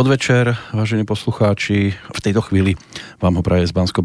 [0.00, 1.92] Podvečer, vážení poslucháči.
[1.92, 2.72] V tejto chvíli
[3.20, 4.00] vám ho praje z bansko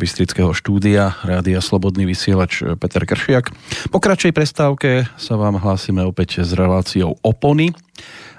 [0.52, 3.56] štúdia Rádia Slobodný vysielač Peter Kršiak.
[3.96, 7.72] Po kratšej prestávke sa vám hlásime opäť s reláciou Opony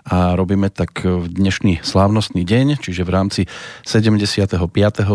[0.04, 3.40] a robíme tak v dnešný slávnostný deň, čiže v rámci
[3.88, 4.60] 75.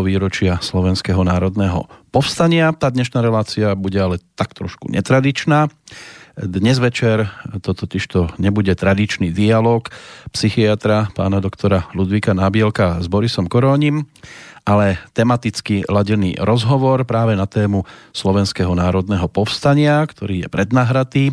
[0.02, 2.74] výročia Slovenského národného povstania.
[2.74, 5.70] Tá dnešná relácia bude ale tak trošku netradičná.
[6.40, 7.28] Dnes večer
[7.60, 9.84] to totižto nebude tradičný dialog
[10.32, 14.08] psychiatra pána doktora Ludvíka Nábielka s Borisom Korónim,
[14.62, 21.24] ale tematicky ladený rozhovor práve na tému Slovenského národného povstania, ktorý je prednahratý.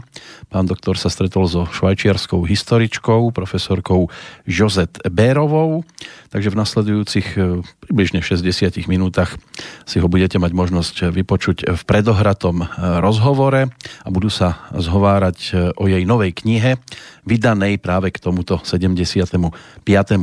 [0.48, 4.09] Pán doktor sa stretol so švajčiarskou historičkou, profesorkou
[4.49, 5.84] Josette Bérovou,
[6.33, 9.37] takže v nasledujúcich e, približne 60 minútach
[9.84, 12.67] si ho budete mať možnosť vypočuť v predohratom e,
[13.05, 16.81] rozhovore a budú sa zhovárať e, o jej novej knihe,
[17.29, 19.45] vydanej práve k tomuto 75.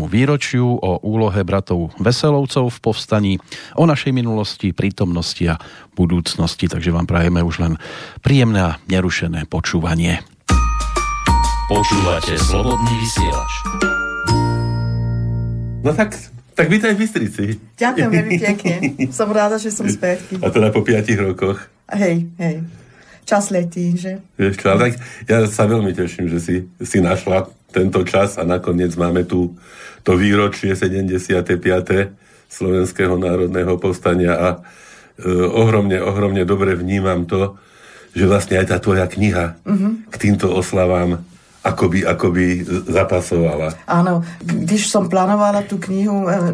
[0.10, 3.44] výročiu o úlohe bratov Veselovcov v povstaní,
[3.76, 5.60] o našej minulosti, prítomnosti a
[6.00, 6.72] budúcnosti.
[6.72, 7.74] Takže vám prajeme už len
[8.24, 10.24] príjemné a nerušené počúvanie.
[11.68, 13.52] Počúvate slobodný vysielač.
[15.84, 16.16] No tak,
[16.56, 17.46] tak vítaj v Bystrici.
[17.76, 18.76] Ďakujem veľmi pekne.
[19.12, 20.40] Som ráda, že som späť.
[20.40, 21.68] A to na po piatich rokoch.
[21.92, 22.64] Hej, hej.
[23.26, 24.22] Čas letí, že?
[24.40, 28.94] Vieš čo, tak ja sa veľmi teším, že si, si našla tento čas a nakoniec
[28.96, 29.58] máme tu
[30.06, 31.44] to výročie 75.
[32.50, 34.60] Slovenského národného povstania a e,
[35.34, 37.60] ohromne, ohromne dobre vnímam to,
[38.16, 39.92] že vlastne aj tá tvoja kniha mm-hmm.
[40.08, 41.20] k týmto oslavám
[41.66, 42.46] akoby, akoby
[42.86, 43.74] zapasovala.
[43.90, 46.54] Áno, když som plánovala tú knihu, eh,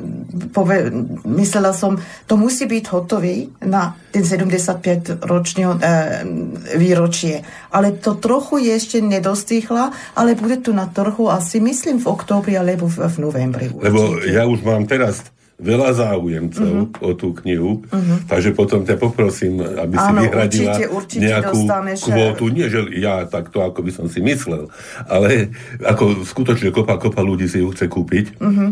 [0.56, 0.88] pove,
[1.28, 5.76] myslela som, to musí byť hotový na ten 75 ročný e,
[6.76, 7.44] výročie.
[7.72, 12.88] Ale to trochu ešte nedostýchla, ale bude tu na trhu asi myslím v októbri alebo
[12.88, 13.68] v, v novembri.
[13.72, 13.88] Určite.
[13.88, 15.28] Lebo ja už mám teraz
[15.62, 17.06] veľa záujemcov uh-huh.
[17.06, 18.18] o tú knihu, uh-huh.
[18.26, 22.00] takže potom ťa poprosím, aby si Áno, vyhradila určite, určite nejakú dostaneš...
[22.10, 22.46] kvótu.
[22.50, 24.74] Nie, že ja takto, ako by som si myslel,
[25.06, 25.54] ale
[25.86, 28.70] ako skutočne kopa, kopa ľudí si ju chce kúpiť, uh-huh.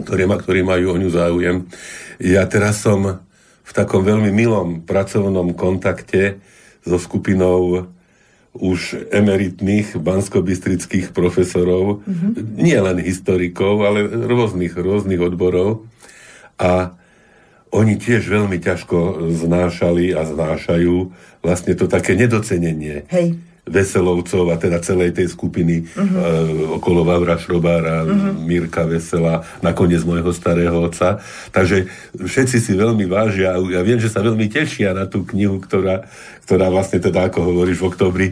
[0.00, 1.68] ktorí, ma, ktorí majú o ňu záujem.
[2.16, 3.20] Ja teraz som
[3.66, 6.40] v takom veľmi milom pracovnom kontakte
[6.80, 7.92] so skupinou
[8.58, 12.56] už emeritných banskobistrických profesorov, mm-hmm.
[12.56, 15.84] nie len historikov, ale rôznych, rôznych odborov
[16.56, 16.96] a
[17.74, 20.96] oni tiež veľmi ťažko znášali a znášajú
[21.44, 23.04] vlastne to také nedocenenie.
[23.12, 23.36] Hej.
[23.66, 26.06] Veselovcov a teda celej tej skupiny uh-huh.
[26.06, 28.38] uh, okolo Vavra Šrobára, uh-huh.
[28.38, 31.18] Mirka Vesela, nakoniec môjho starého otca.
[31.50, 35.58] Takže všetci si veľmi vážia a ja viem, že sa veľmi tešia na tú knihu,
[35.58, 36.06] ktorá,
[36.46, 38.28] ktorá vlastne teda, ako hovoríš, v oktobri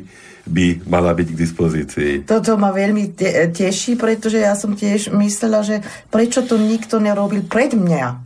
[0.47, 2.13] by mala byť k dispozícii.
[2.29, 5.83] Toto ma veľmi te- teší, pretože ja som tiež myslela, že
[6.15, 8.23] prečo to nikto nerobil pred mňa.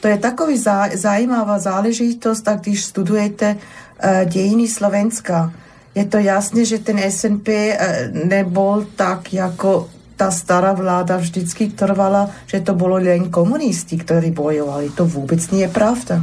[0.00, 5.50] To je takový zá- zaujímavá záležitosť, tak když studujete uh, dejiny Slovenska.
[5.96, 7.74] Je to jasné, že ten SNP e,
[8.12, 14.92] nebol tak, ako tá stará vláda vždycky trvala, že to bolo len komunisti, ktorí bojovali.
[14.92, 16.20] To vôbec nie je pravda.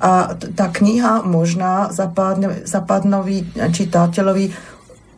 [0.00, 1.92] A tá kniha možná
[2.66, 4.46] zapadnovi čitateľovi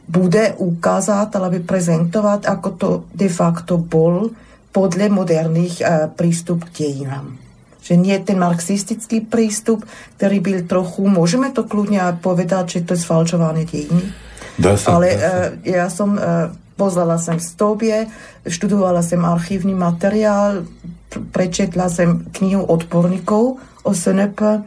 [0.05, 4.29] bude ukázať alebo prezentovať, ako to de facto bol
[4.75, 7.44] podľa moderných uh, prístup k dejinám.
[7.85, 9.85] Že nie ten marxistický prístup,
[10.17, 14.09] ktorý byl trochu, môžeme to kľudne povedať, že to je sfalčované dejiny.
[14.57, 15.29] Dá sa, Ale dá sa.
[15.29, 16.49] Uh, ja som, uh,
[16.81, 18.09] pozvala som stobie,
[18.49, 20.65] študovala som archívny materiál,
[21.13, 24.65] prečetla som knihu odborníkov o SNP,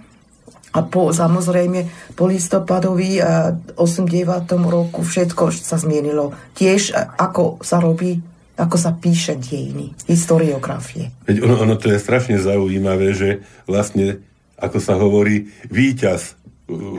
[0.77, 4.45] a po, samozrejme, po listopadový 89.
[4.69, 6.37] roku všetko sa zmienilo.
[6.53, 8.21] Tiež ako sa robí
[8.57, 11.13] ako sa píše dejiny, historiografie.
[11.29, 13.29] Veď ono, ono to je strašne zaujímavé, že
[13.69, 14.19] vlastne,
[14.57, 16.37] ako sa hovorí, víťaz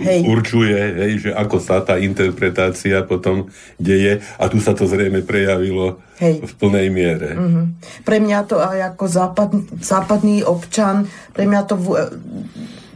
[0.00, 0.24] hej.
[0.24, 6.00] určuje, hej, že ako sa tá interpretácia potom deje a tu sa to zrejme prejavilo
[6.22, 6.40] hej.
[6.40, 7.36] v plnej miere.
[7.36, 7.64] Mm-hmm.
[8.06, 9.50] Pre mňa to aj ako západ,
[9.84, 11.86] západný občan, pre mňa to v,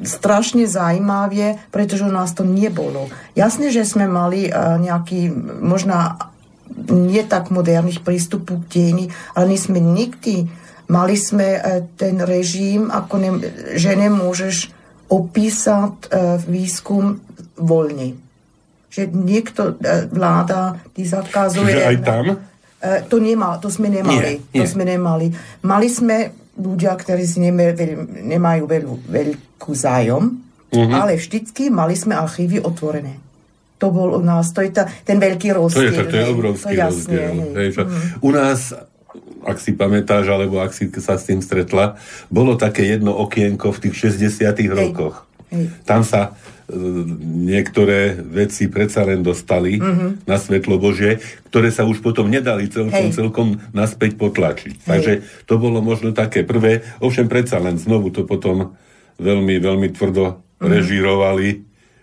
[0.03, 3.12] strašne zaujímavé, pretože u nás to nebolo.
[3.38, 5.31] Jasne, že sme mali uh, nejaký
[5.62, 6.31] možná
[6.90, 9.04] nie tak moderných prístupov k dejiny,
[9.36, 10.48] ale my sme nikdy
[10.92, 13.30] mali sme uh, ten režim, ako ne,
[13.80, 14.69] že nemôžeš
[15.08, 17.20] opísať uh, výskum
[17.56, 18.16] voľne.
[18.92, 21.72] Že niekto uh, vláda ti zakazuje...
[21.72, 22.26] Čiže aj tam?
[22.82, 24.42] To, nemá, to sme nemali.
[24.42, 24.58] Nie, nie.
[24.58, 25.30] To sme nemali.
[25.62, 30.22] Mali sme ľudia, ktorí si nemajú veľ, veľkú zájom,
[30.74, 30.90] uh-huh.
[30.90, 33.22] ale vždycky mali sme archívy otvorené.
[33.82, 35.90] To bol u nás, to je ta, ten veľký rozdiel.
[35.90, 37.34] To je, to, to je obrovský to rozdiel.
[37.58, 38.23] Hej, čo, uh-huh.
[38.23, 38.61] U nás
[39.43, 41.99] ak si pamätáš, alebo ak si sa s tým stretla,
[42.31, 45.26] bolo také jedno okienko v tých 60 rokoch.
[45.52, 45.69] Hej.
[45.84, 46.32] Tam sa
[46.70, 46.79] e,
[47.44, 50.25] niektoré veci predsa len dostali mm-hmm.
[50.25, 51.20] na svetlo Božie,
[51.52, 53.17] ktoré sa už potom nedali celkom, Hej.
[53.19, 54.75] celkom naspäť potlačiť.
[54.81, 54.88] Hej.
[54.88, 55.12] Takže
[55.44, 58.73] to bolo možno také prvé, ovšem predsa len znovu to potom
[59.20, 60.70] veľmi, veľmi tvrdo mm-hmm.
[60.73, 61.56] režírovali e,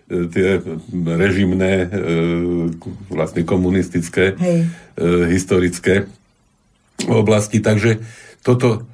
[0.10, 0.58] tie
[1.06, 1.88] režimné, e,
[3.14, 4.60] vlastne komunistické, Hej.
[5.30, 6.10] historické
[7.08, 7.64] oblasti.
[7.64, 8.02] Takže
[8.44, 8.90] toto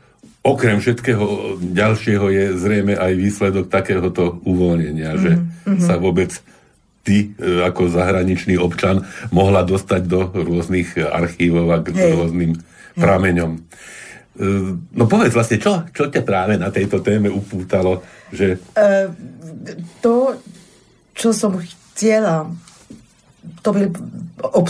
[0.45, 5.81] okrem všetkého ďalšieho je zrejme aj výsledok takéhoto uvoľnenia, že mm-hmm.
[5.81, 6.29] sa vôbec
[7.01, 12.13] ty e, ako zahraničný občan mohla dostať do rôznych archívov a k Hej.
[12.13, 13.01] rôznym Hej.
[13.01, 13.51] prameňom.
[13.57, 13.59] E,
[14.93, 18.05] no povedz vlastne, čo, čo ťa práve na tejto téme upútalo?
[18.29, 18.61] Že...
[18.77, 19.09] Uh,
[20.01, 20.37] to,
[21.15, 22.51] čo som chcela
[23.61, 23.89] to byl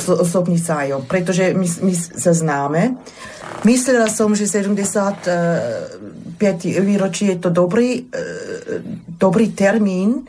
[0.07, 2.95] osobný zájom, pretože my, my sa známe.
[3.63, 5.23] Myslela som, že 75.
[6.79, 8.23] výročí je to dobrý, e,
[9.19, 10.27] dobrý termín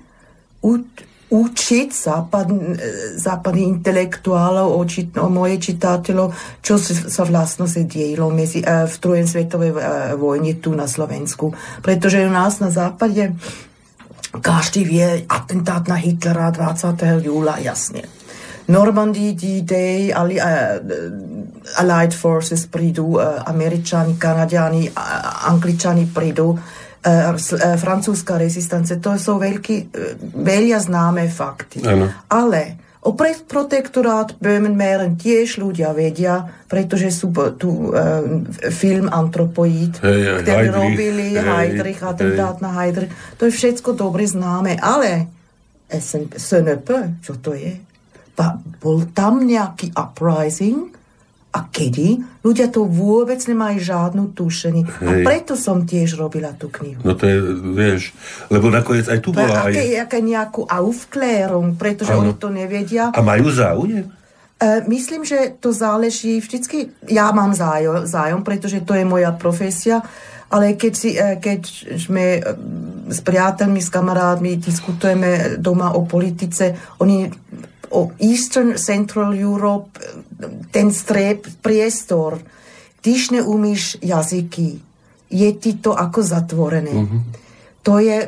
[1.27, 2.47] učiť západ,
[3.19, 6.31] západný intelektuálov, o, či, o moje čitateľov,
[6.63, 9.75] čo sa vlastno se dielo medzi, v druhej svetovej
[10.15, 11.51] vojne tu na Slovensku.
[11.83, 13.35] Pretože u nás na západe
[14.41, 17.25] každý vie atentát na Hitlera 20.
[17.25, 18.05] júla, jasne.
[18.67, 20.83] Normandie D-Day, ali, uh,
[21.79, 26.59] Allied Forces prídu, uh, Američani, Kanadiani, uh, Angličani prídu,
[27.79, 29.95] francúzska rezistance, to sú veľký,
[30.43, 31.79] veľa známe fakty.
[31.87, 32.11] Ano.
[32.27, 33.15] Ale o
[33.47, 38.43] protektorát Böhmen-Mähren tiež ľudia vedia, pretože sú tu uh,
[38.75, 42.65] film Antropoid, hey, ktorý Heidrich, robili hey, Heidrich, atentát hey.
[42.67, 43.13] na Heidrich.
[43.39, 45.31] To je všetko dobre známe, ale
[45.87, 47.79] SNP, čo to je?
[48.83, 50.93] bol tam nejaký uprising
[51.53, 52.21] a kedy?
[52.45, 54.83] Ľudia to vôbec nemajú žiadnu tušení.
[54.85, 55.09] Hej.
[55.09, 57.01] A preto som tiež robila tú knihu.
[57.01, 57.39] No to je,
[57.73, 58.13] vieš,
[58.53, 60.05] lebo nakoniec aj tu bola aké, aj...
[60.05, 62.29] Aké nejakú aufklärung, pretože ano.
[62.29, 63.09] oni to nevedia.
[63.17, 64.05] A majú záujem?
[64.57, 70.01] Uh, myslím, že to záleží vždycky, ja mám zájom, zájom, pretože to je moja profesia,
[70.49, 71.61] ale keď, si, uh, keď
[72.01, 72.57] sme uh,
[73.13, 76.73] s priateľmi, s kamarádmi diskutujeme doma o politice,
[77.05, 77.29] oni
[77.97, 79.97] o Eastern Central Europe,
[80.71, 82.39] ten strep, priestor,
[83.01, 84.81] tyž neumíš jazyky,
[85.31, 86.93] je ti to ako zatvorené.
[86.93, 87.23] Mm-hmm.
[87.83, 88.19] To je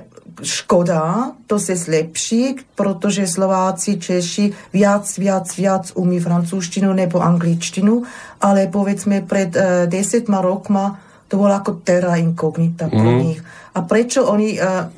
[0.43, 8.03] škoda, to se zlepší, protože Slováci, Češi viac, viac, viac umí francúzštinu nebo angličtinu,
[8.41, 13.20] ale povedzme pred uh, desetma rokma to bolo ako terra incognita pre mm.
[13.20, 13.40] nich.
[13.76, 14.88] A prečo oni, uh,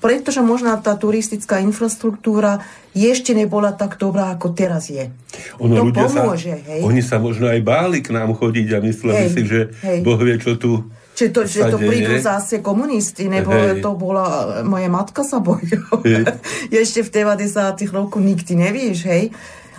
[0.00, 2.64] pretože možná tá turistická infraštruktúra
[2.94, 5.12] ešte nebola tak dobrá, ako teraz je.
[5.60, 6.80] Ono, to pomôže, sa, hej.
[6.82, 9.98] Oni sa možno aj báli k nám chodiť a mysleli hej, si, že hej.
[10.02, 13.78] Boh vie, čo tu Čiže to, že to prídu zase komunisti, nebo hej.
[13.78, 16.02] to bola, moja matka sa bojila.
[16.74, 17.94] Ešte v 90.
[17.94, 19.30] roku nikdy nevíš, hej.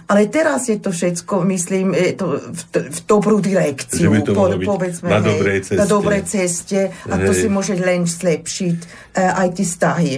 [0.06, 2.62] Ale teraz je to všetko, myslím, je to v,
[2.94, 4.06] v dobrú direkciu.
[4.06, 4.46] Že by to po,
[4.78, 5.80] povedzme, na dobrej ceste.
[5.82, 10.14] Na dobrej ceste a to si môže len zlepšiť e, aj tie stahy.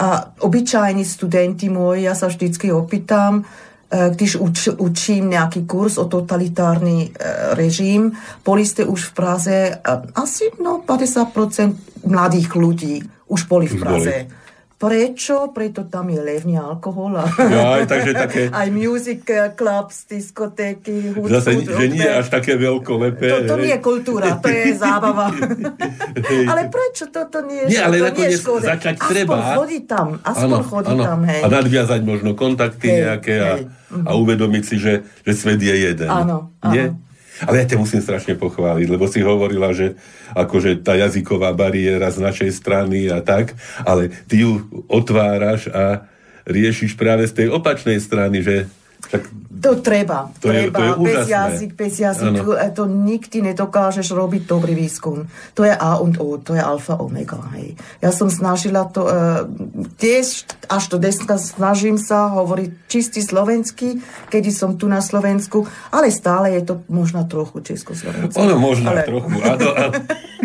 [0.00, 3.44] A obyčajní studenti moji, ja sa vždycky opýtam,
[3.92, 7.08] e, když uč, učím nejaký kurz o totalitárny e,
[7.52, 13.76] režim, boli ste už v Praze, e, asi no, 50% mladých ľudí už boli v
[13.76, 14.14] Praze.
[14.24, 14.47] Boli.
[14.78, 15.50] Prečo?
[15.50, 17.18] Preto tam je levný alkohol.
[17.18, 18.40] A ja, aj, takže také...
[18.62, 19.26] aj music
[19.58, 21.34] clubs, diskotéky, hudbu.
[21.34, 23.26] Zase, že nie až také veľkolepé.
[23.26, 25.34] To, to nie je kultúra, to je zábava.
[26.50, 27.74] ale prečo toto nie je?
[27.74, 29.34] Nie, ale to nakoniec začať aspoň treba.
[29.34, 31.04] Aspoň chodiť tam, aspoň ano, chodiť ano.
[31.10, 31.42] tam, hej.
[31.42, 33.62] A nadviazať možno kontakty hej, nejaké a, hej.
[34.06, 34.94] a uvedomiť si, že,
[35.26, 36.06] že svet je jeden.
[36.06, 36.94] Áno, áno.
[37.44, 39.94] Ale ja ťa musím strašne pochváliť, lebo si hovorila, že
[40.34, 43.54] akože tá jazyková bariéra z našej strany a tak,
[43.86, 46.08] ale ty ju otváraš a
[46.48, 48.66] riešiš práve z tej opačnej strany, že
[48.98, 50.30] tak to treba.
[50.38, 50.58] To treba.
[50.58, 52.74] Je, to je bez jazyk, bez jazyku ano.
[52.74, 55.26] to nikdy nedokážeš robiť dobrý výskum.
[55.58, 57.38] To je A und O, to je alfa omega.
[57.58, 57.74] Hej.
[57.98, 59.46] Ja som snažila to, uh,
[59.98, 63.98] tiež až do dneska snažím sa hovoriť čistý slovenský,
[64.30, 68.38] kedy som tu na Slovensku, ale stále je to možno trochu československé.
[68.38, 69.02] Ono možno ale...
[69.08, 69.96] trochu, áno, ale,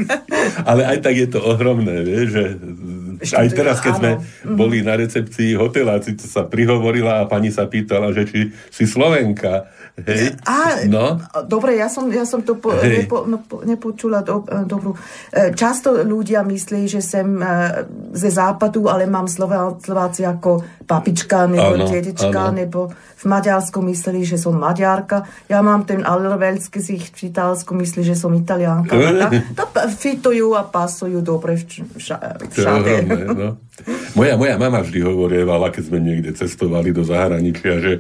[0.70, 2.44] ale aj tak je to ohromné, vieš, že
[3.24, 4.00] študuje, aj teraz, keď áno.
[4.00, 4.56] sme mm.
[4.60, 8.40] boli na recepcii hotela, si sa prihovorila a pani sa pýtala, že či
[8.70, 9.72] si Slovenka.
[9.94, 10.42] Hej.
[10.50, 11.22] A, no?
[11.46, 14.98] Dobre, ja som, ja som to po, nepo, no, nepočula do, dobrú.
[15.30, 17.46] E, často ľudia myslí, že som e,
[18.18, 22.58] ze západu, ale mám Slováci ako papička nebo ano, dedička, ano.
[22.58, 22.80] nebo
[23.24, 25.24] v Maďarsku mysleli, že som Maďarka.
[25.48, 28.98] Ja mám ten allerwelský zicht v Itálsku myslí, že som Italianka.
[29.58, 29.64] to
[29.94, 33.13] fitujú a pasujú dobre všade.
[33.22, 33.50] No.
[34.14, 37.94] Moja, moja mama vždy hovorievala, keď sme niekde cestovali do zahraničia, že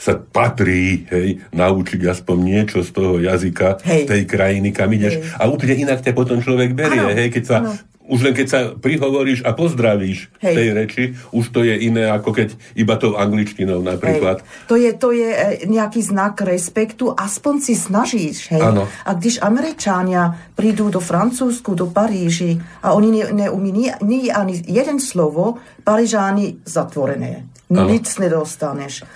[0.00, 4.08] sa patrí, hej, naučiť aspoň niečo z toho jazyka hej.
[4.08, 5.20] tej krajiny, kam ideš.
[5.20, 5.36] Hej.
[5.36, 7.12] A úplne inak ťa potom človek berie, ano.
[7.12, 10.54] hej, keď sa ano už len keď sa prihovoríš a pozdravíš Hej.
[10.58, 14.42] tej reči, už to je iné, ako keď iba tou angličtinou napríklad.
[14.42, 14.66] Hej.
[14.66, 18.50] To je, to je e, nejaký znak respektu, aspoň si snažíš.
[18.50, 18.62] Hej.
[18.66, 18.90] Ano.
[19.06, 24.58] A když Američania prídu do Francúzsku, do Paríži a oni ne, neumí ni, ni ani
[24.66, 27.46] jeden slovo, Parížáni zatvorené.
[27.70, 27.86] Ano.
[27.86, 29.06] Nic nedostaneš.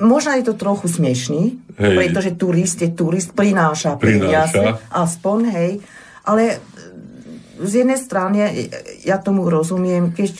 [0.00, 1.96] Možno je to trochu smiešný, hej.
[2.00, 4.80] pretože turist je turist, prináša, prináša.
[4.88, 5.72] aspoň, hej.
[6.24, 6.64] Ale
[7.60, 8.36] z jednej strany
[9.04, 10.30] ja tomu rozumiem, keď,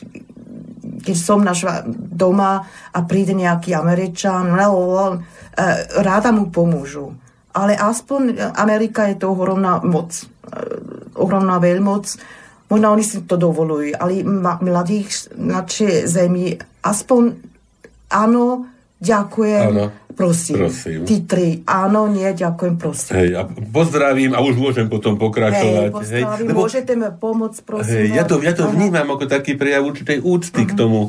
[1.05, 5.05] keď som našla doma a príde nejaký Američan, no, no, no,
[6.01, 7.13] ráda mu pomôžu.
[7.51, 10.25] Ale aspoň Amerika je to ohromná moc, e,
[11.19, 12.07] ohromná veľmoc.
[12.71, 14.23] Možno oni si to dovolujú, ale
[14.63, 16.55] mladých našej zemi
[16.87, 17.35] aspoň
[18.15, 18.70] áno,
[19.01, 19.87] ďakujem, áno.
[20.11, 21.01] Prosím, prosím.
[21.09, 23.13] Tí tri, áno, nie, ďakujem, prosím.
[23.17, 25.89] Hej, a pozdravím a už môžem potom pokračovať.
[25.89, 28.05] Hej, pozdravím, hej, lebo, môžete mi pomôcť, prosím.
[28.05, 30.71] Hej, ja to, ja to vnímam ako taký prejav určitej úcty uh-huh.
[30.71, 30.81] k mhm.
[30.81, 31.01] tomu,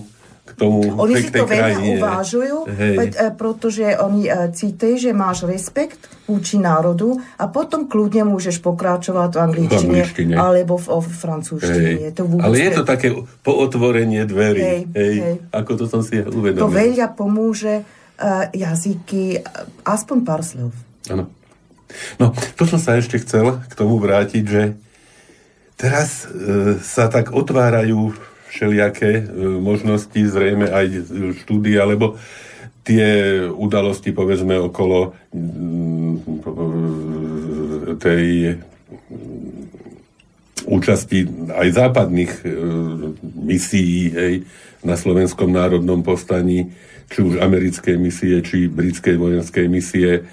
[0.41, 5.45] k tomu, Oni si to veľmi uvážujú, veď, e, pretože oni e, cítia, že máš
[5.45, 10.33] respekt vúči národu a potom kľudne môžeš pokračovať v angličtine, v angličtine.
[10.35, 12.09] alebo v, v francúzštine.
[12.17, 13.13] To Ale je to také
[13.45, 15.35] pootvorenie dverí, hej, hej, hej.
[15.53, 16.65] ako to som si uvedomil.
[16.65, 19.45] To veľa pomôže uh, jazyky,
[19.85, 20.73] aspoň pár slov.
[21.11, 21.29] Áno.
[22.17, 24.63] No, to som sa ešte chcel k tomu vrátiť, že
[25.75, 28.15] teraz e, sa tak otvárajú
[28.51, 29.25] všelijaké e,
[29.63, 31.07] možnosti, zrejme aj
[31.41, 32.19] štúdia, lebo
[32.83, 36.13] tie udalosti, povedzme, okolo mm,
[38.01, 38.57] tej
[40.67, 42.45] účasti aj západných e,
[43.39, 44.33] misií hej,
[44.83, 46.73] na Slovenskom národnom povstaní,
[47.11, 50.25] či už americkej misie, či britskej vojenskej misie,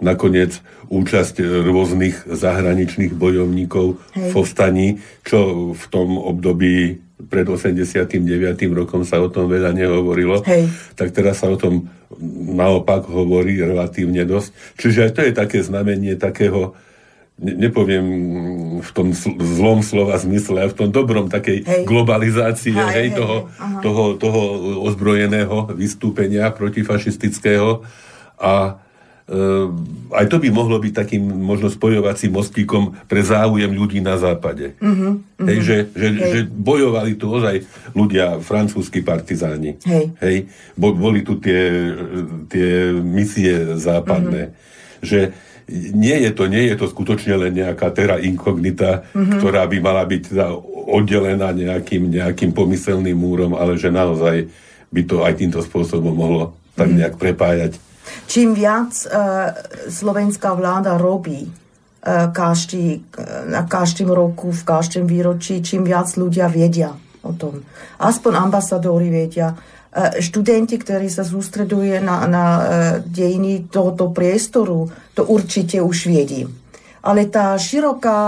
[0.00, 0.60] nakoniec
[0.92, 4.20] účasť rôznych zahraničných bojovníkov Hej.
[4.20, 4.88] v povstaní,
[5.24, 8.12] čo v tom období pred 89.
[8.76, 10.68] rokom sa o tom veľa nehovorilo, Hej.
[10.92, 11.88] tak teraz sa o tom
[12.52, 14.52] naopak hovorí relatívne dosť.
[14.76, 16.76] Čiže aj to je také znamenie takého
[17.36, 18.06] nepoviem
[18.80, 21.82] v tom zlom slova zmysle, ale v tom dobrom takej hej.
[21.84, 24.40] globalizácie hej, hej, toho, hej, toho, toho
[24.88, 27.84] ozbrojeného vystúpenia protifašistického
[28.40, 28.80] a
[30.14, 34.78] aj to by mohlo byť takým možno spojovacím mostíkom pre záujem ľudí na západe.
[34.78, 35.46] Uh-huh, uh-huh.
[35.50, 36.30] Hej, že, že, hej.
[36.30, 39.82] že bojovali tu ozaj ľudia, francúzski partizáni.
[39.82, 40.14] Hej.
[40.22, 40.36] Hej,
[40.78, 41.90] bo, boli tu tie,
[42.46, 44.54] tie misie západné.
[44.54, 45.02] Uh-huh.
[45.02, 45.20] Že
[45.74, 49.42] nie je to, nie je to skutočne len nejaká terra incognita, mm-hmm.
[49.42, 50.54] ktorá by mala byť teda
[50.86, 54.46] oddelená nejakým, nejakým pomyselným múrom, ale že naozaj
[54.94, 57.82] by to aj týmto spôsobom mohlo tak nejak prepájať.
[58.26, 59.52] Čím viac uh,
[59.90, 66.50] slovenská vláda robí uh, každý, uh, na každým roku, v každém výročí, čím viac ľudia
[66.50, 67.62] vedia o tom.
[67.98, 69.56] Aspoň ambasadóri vedia,
[69.96, 72.62] E, študenti, ktorí sa sústredujú na, na e,
[73.08, 76.44] dejiny tohoto priestoru, to určite už viedí.
[77.00, 78.18] Ale tá široká,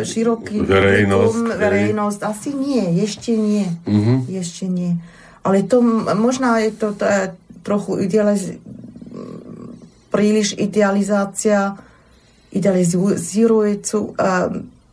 [0.00, 3.68] široký verejnosť, verejnosť asi nie, ešte nie.
[3.84, 4.24] Uh-huh.
[4.32, 4.96] Ešte nie.
[5.44, 5.84] Ale to
[6.16, 8.56] možná je to tá, trochu idealiz-
[10.14, 11.74] príliš idealizácia
[12.54, 14.14] idealizujúcu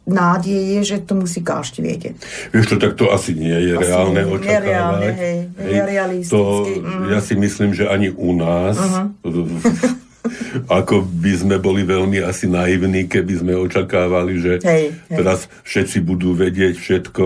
[0.01, 2.17] nádeje, že to musí každý vedieť.
[2.49, 5.13] Vieš to asi nie je asi reálne nie, očakávať.
[5.13, 7.13] Hej, hej, to, mm.
[7.13, 9.13] Ja si myslím, že ani u nás uh-huh.
[10.81, 15.17] ako by sme boli veľmi asi naivní, keby sme očakávali, že hej, hej.
[15.21, 17.25] teraz všetci budú vedieť všetko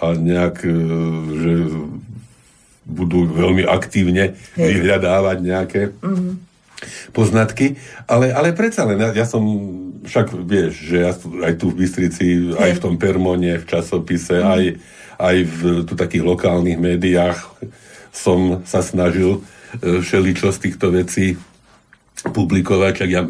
[0.00, 0.72] a nejak, e,
[1.40, 1.52] že
[2.88, 4.64] budú veľmi aktívne hej.
[4.64, 6.47] vyhľadávať nejaké uh-huh.
[7.12, 7.76] Poznatky.
[8.06, 9.42] Ale, ale predsa len, ja, ja som
[10.04, 14.46] však vieš, že ja aj tu v Bystrici, aj v tom Permone, v časopise, mm.
[14.46, 14.62] aj,
[15.18, 17.38] aj v tu takých lokálnych médiách
[18.14, 19.38] som sa snažil
[19.82, 21.38] e, všeličo z týchto vecí
[22.18, 23.22] publikovať, čak ja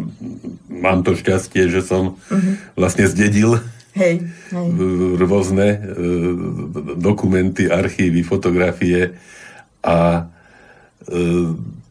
[0.72, 2.54] mám to šťastie, že som mm-hmm.
[2.72, 3.60] vlastne zdedil
[3.92, 4.68] hej, hej.
[5.20, 5.78] rôzne e,
[6.96, 9.18] dokumenty, archívy, fotografie
[9.84, 10.28] a
[11.04, 11.22] e,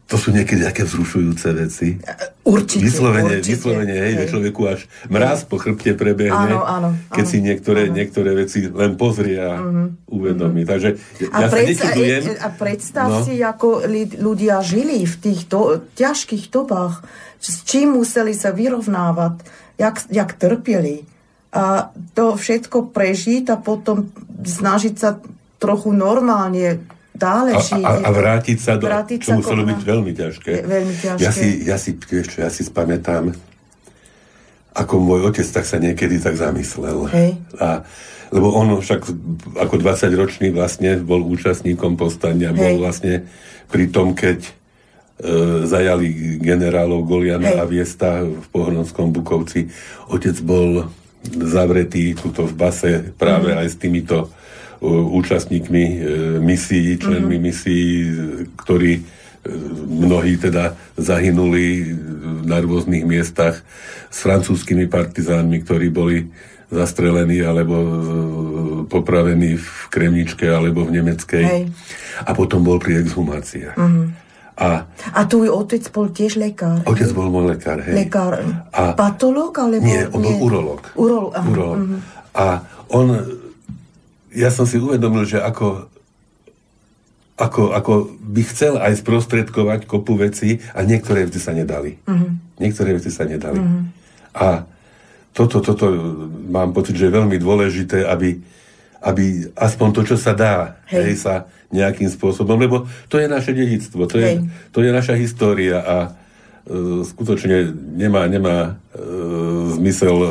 [0.08, 2.00] to sú niekedy také vzrušujúce veci.
[2.40, 3.60] Určite, vyslovene, určite.
[3.60, 4.28] Vyslovene, hej, hej.
[4.32, 4.80] človeku až
[5.12, 8.00] mraz po chrbte prebehne, áno, áno, keď si niektoré, áno.
[8.00, 10.08] niektoré veci len pozrie a uh-huh.
[10.08, 10.64] uvedomí.
[10.64, 10.72] Uh-huh.
[10.72, 10.88] Takže
[11.28, 12.22] a ja predsa, sa nechytujem.
[12.40, 13.20] A predstav no.
[13.20, 13.84] si, ako
[14.16, 17.04] ľudia žili v tých do, ťažkých dobách,
[17.36, 19.44] s čím museli sa vyrovnávať,
[19.76, 21.04] jak, jak trpeli.
[21.52, 24.08] A to všetko prežiť a potom
[24.40, 25.20] snažiť sa
[25.60, 26.80] trochu normálne
[27.18, 27.82] dále žiť.
[27.82, 28.86] A, a, a vrátiť sa do...
[28.86, 30.50] Vrátiť čo muselo byť veľmi ťažké.
[30.54, 31.22] Je, veľmi ťažké.
[31.26, 33.34] Ja si, ja si, vieš čo, ja si spamätám,
[34.78, 37.10] ako môj otec tak sa niekedy tak zamyslel.
[37.10, 37.30] Hej.
[37.58, 37.82] A,
[38.30, 39.02] lebo on však
[39.58, 42.58] ako 20-ročný vlastne bol účastníkom povstania, Hej.
[42.60, 43.26] bol vlastne
[43.66, 44.50] pri tom, keď e,
[45.66, 47.58] zajali generálov Goliana Hej.
[47.58, 49.66] a Viesta v Pohronskom Bukovci.
[50.12, 50.86] Otec bol
[51.26, 53.60] zavretý tuto v base práve mm-hmm.
[53.64, 54.16] aj s týmito
[54.86, 55.96] účastníkmi e,
[56.38, 57.48] misií, členmi mm-hmm.
[57.50, 57.90] misií,
[58.62, 59.02] ktorí e,
[59.88, 61.94] mnohí teda zahynuli
[62.46, 63.58] na rôznych miestach
[64.08, 66.30] s francúzskými partizánmi, ktorí boli
[66.70, 67.88] zastrelení alebo e,
[68.86, 71.44] popravení v Kremničke alebo v Nemeckej.
[71.44, 71.62] Hej.
[72.22, 73.74] A potom bol pri exhumáciách.
[73.74, 74.06] Mm-hmm.
[74.58, 76.82] A, a tvoj otec bol tiež lekár?
[76.82, 77.94] Otec bol môj lekár, hej.
[77.94, 78.42] Lekár.
[78.74, 79.54] A, Patológ?
[79.54, 80.82] Alebo, nie, on bol urológ.
[80.98, 82.00] Urológ, Mm-hmm.
[82.38, 82.62] A
[82.94, 83.06] on
[84.32, 85.88] ja som si uvedomil, že ako,
[87.38, 91.96] ako, ako by chcel aj sprostredkovať kopu veci a niektoré veci sa nedali.
[92.04, 92.30] Mm-hmm.
[92.60, 93.60] Niektoré veci sa nedali.
[93.62, 93.84] Mm-hmm.
[94.38, 94.66] A
[95.32, 95.86] toto, toto
[96.50, 98.42] mám pocit, že je veľmi dôležité, aby,
[98.98, 101.14] aby aspoň to, čo sa dá, hej.
[101.14, 101.34] hej, sa
[101.68, 104.40] nejakým spôsobom, lebo to je naše dedictvo, to je,
[104.72, 106.08] to je naša história a e,
[107.04, 109.06] skutočne nemá, nemá e,
[109.76, 110.28] zmysel e,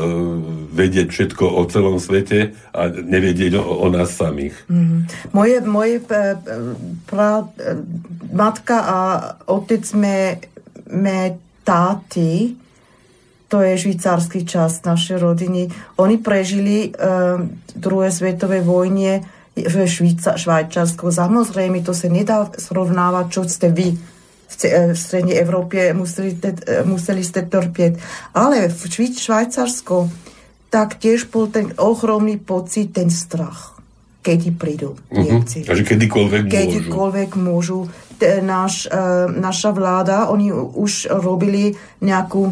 [0.78, 4.54] vedieť všetko o celom svete a nevedieť o, o nás samých.
[4.70, 5.00] Mm-hmm.
[5.34, 5.98] Moje, moje
[7.10, 7.50] pra,
[8.30, 8.98] matka a
[9.50, 10.38] otec me,
[10.94, 12.54] me táty,
[13.50, 17.42] to je švýcarský čas našej rodiny, oni prežili uh,
[17.74, 19.24] druhé svetové vojne
[19.58, 21.10] v Švýca, Švajčarsku.
[21.10, 23.98] Samozrejme, to sa nedá srovnávať, čo ste vy
[24.48, 24.54] v,
[24.94, 26.38] v strednej Európe museli,
[26.86, 27.98] museli ste trpieť.
[28.38, 28.84] Ale v
[29.18, 30.27] Švajcarsku
[30.68, 33.80] tak tiež bol ten ohromný pocit, ten strach,
[34.22, 35.24] kedy prídu mhm.
[35.24, 35.58] Nemci.
[35.64, 35.70] Uh-huh.
[35.72, 37.88] Takže kedykoľvek, kedykoľvek môžu.
[37.88, 38.16] môžu.
[38.18, 42.50] T- naš, uh, naša vláda, oni už robili nejakú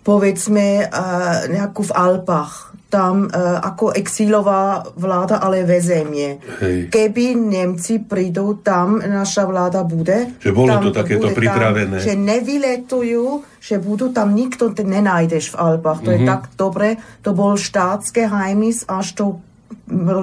[0.00, 6.42] povedzme uh, nejakú v Alpách tam uh, ako exílová vláda, ale väzemie.
[6.58, 6.90] Hej.
[6.90, 10.34] Keby Nemci prídu tam, naša vláda bude.
[10.42, 12.02] Že bolo tam to takéto pripravené.
[12.02, 16.02] Tam, že nevyletujú, že budú tam, nikto te nenájdeš v Alpách.
[16.02, 16.18] To mm-hmm.
[16.18, 16.28] je mhm.
[16.28, 16.88] tak dobre.
[17.22, 19.24] To bol štátske hajmis až to,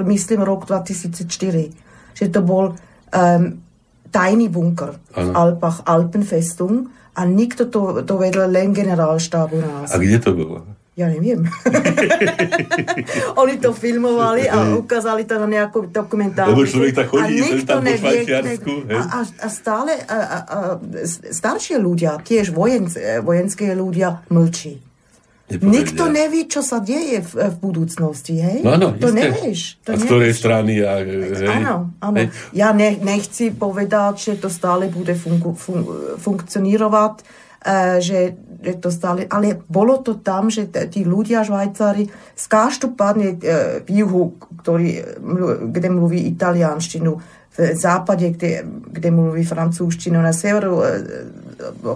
[0.03, 1.23] myslím, rok 2004.
[2.19, 3.41] Že to bol um,
[4.12, 5.23] tajný bunker ano.
[5.23, 9.89] v Alpách, Alpenfestung a nikto to, to vedel len generálštábu nás.
[9.89, 10.77] A kde to bolo?
[10.97, 11.45] Ja neviem.
[13.41, 16.57] Oni to filmovali a ukázali to na nejakú dokumentáciu.
[16.57, 20.57] Lebo človek tak chodí, a tam nevie, a, a, a stále a, a,
[21.29, 24.81] staršie ľudia, tiež vojenské, vojenské ľudia, mlčí.
[25.47, 25.69] Nepovedia.
[25.69, 28.60] Nikto nevie, čo sa deje v, v budúcnosti, hej?
[28.65, 29.21] No, áno, to isté.
[29.21, 29.62] nevieš.
[29.86, 30.81] To a z ktorej strany?
[30.81, 31.62] A, hej?
[31.62, 32.17] Áno, áno.
[32.19, 32.27] Hej.
[32.57, 35.88] Ja ne, nechci povedať, že to stále bude fungu, fun,
[36.19, 37.46] funkcionírovať, uh,
[37.99, 43.38] že že to stále, ale bolo to tam, že tí ľudia Švajcári z každopádne e,
[43.86, 44.89] v juhu, ktorý,
[45.69, 47.12] kde mluví italianštinu,
[47.58, 50.86] v západe, kde, kde mluví francúzštinu, na severu e,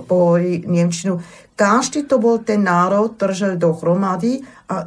[0.05, 1.21] pohovorí nemčinu.
[1.57, 4.85] Každý to bol ten národ, držel dohromady a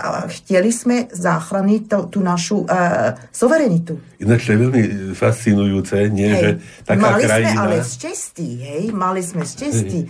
[0.00, 4.00] a chceli sme zachrániť to, tú našu uh, suverenitu.
[4.16, 4.82] Ináč to je veľmi
[5.12, 6.40] fascinujúce, nie, hej.
[6.40, 6.48] že
[6.88, 7.52] taká mali krajina...
[7.52, 10.00] Sme ale šťastí, hej, mali sme šťastí.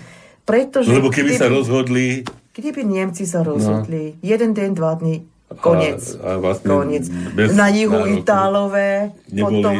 [0.46, 0.88] Pretože...
[0.94, 2.22] Lebo keby, keby sa rozhodli...
[2.50, 4.22] Keby Nemci sa rozhodli, no.
[4.22, 5.98] jeden deň, dva dní, Konec.
[6.22, 7.04] A, a vlastne Konec.
[7.10, 8.06] Bez Na juhu.
[8.22, 9.74] Itálové, Neboli potom...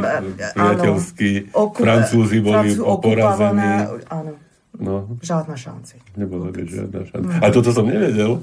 [0.59, 3.71] priateľskí, áno, Francúzi boli Francúzi porazení.
[4.11, 4.33] Áno.
[4.81, 5.21] No.
[5.21, 6.01] Žiadna šanci.
[6.17, 7.37] Nebola by žiadna šanca.
[7.37, 7.43] Mm.
[7.45, 8.41] A toto som nevedel.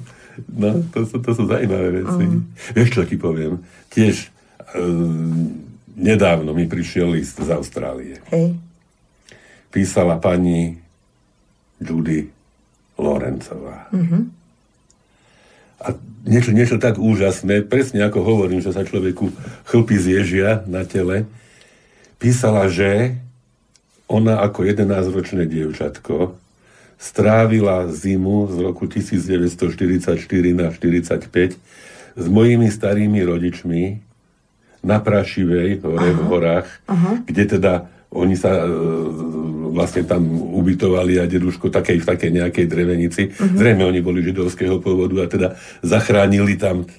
[0.53, 2.23] No, to, to, to sú zaujímavé veci.
[2.29, 2.41] Mm.
[2.77, 3.65] Vieš, čo ti poviem?
[3.89, 4.29] Tiež
[4.77, 4.85] e,
[5.97, 8.21] nedávno mi prišiel list z Austrálie.
[8.29, 8.53] Hej.
[9.73, 10.77] Písala pani
[11.81, 12.29] Judy
[13.01, 13.89] Lorencová.
[13.89, 14.23] Mm-hmm.
[15.77, 15.87] A
[16.25, 19.29] niečo, niečo tak úžasné, presne ako hovorím, že sa človeku
[19.69, 21.29] chlpy zježia na tele,
[22.17, 23.21] písala, že
[24.07, 26.39] ona ako 11-ročné dievčatko
[26.97, 30.17] strávila zimu z roku 1944
[30.57, 31.59] na 45
[32.17, 33.83] s mojimi starými rodičmi
[34.81, 36.17] na Prašivej, hore Aha.
[36.17, 37.11] v horách, Aha.
[37.27, 37.73] kde teda
[38.09, 38.65] oni sa e,
[39.77, 40.25] vlastne tam
[40.57, 43.21] ubytovali a deduško takej, v takej nejakej drevenici.
[43.29, 43.53] Uh-huh.
[43.53, 45.47] Zrejme oni boli židovského pôvodu a teda
[45.85, 46.89] zachránili tam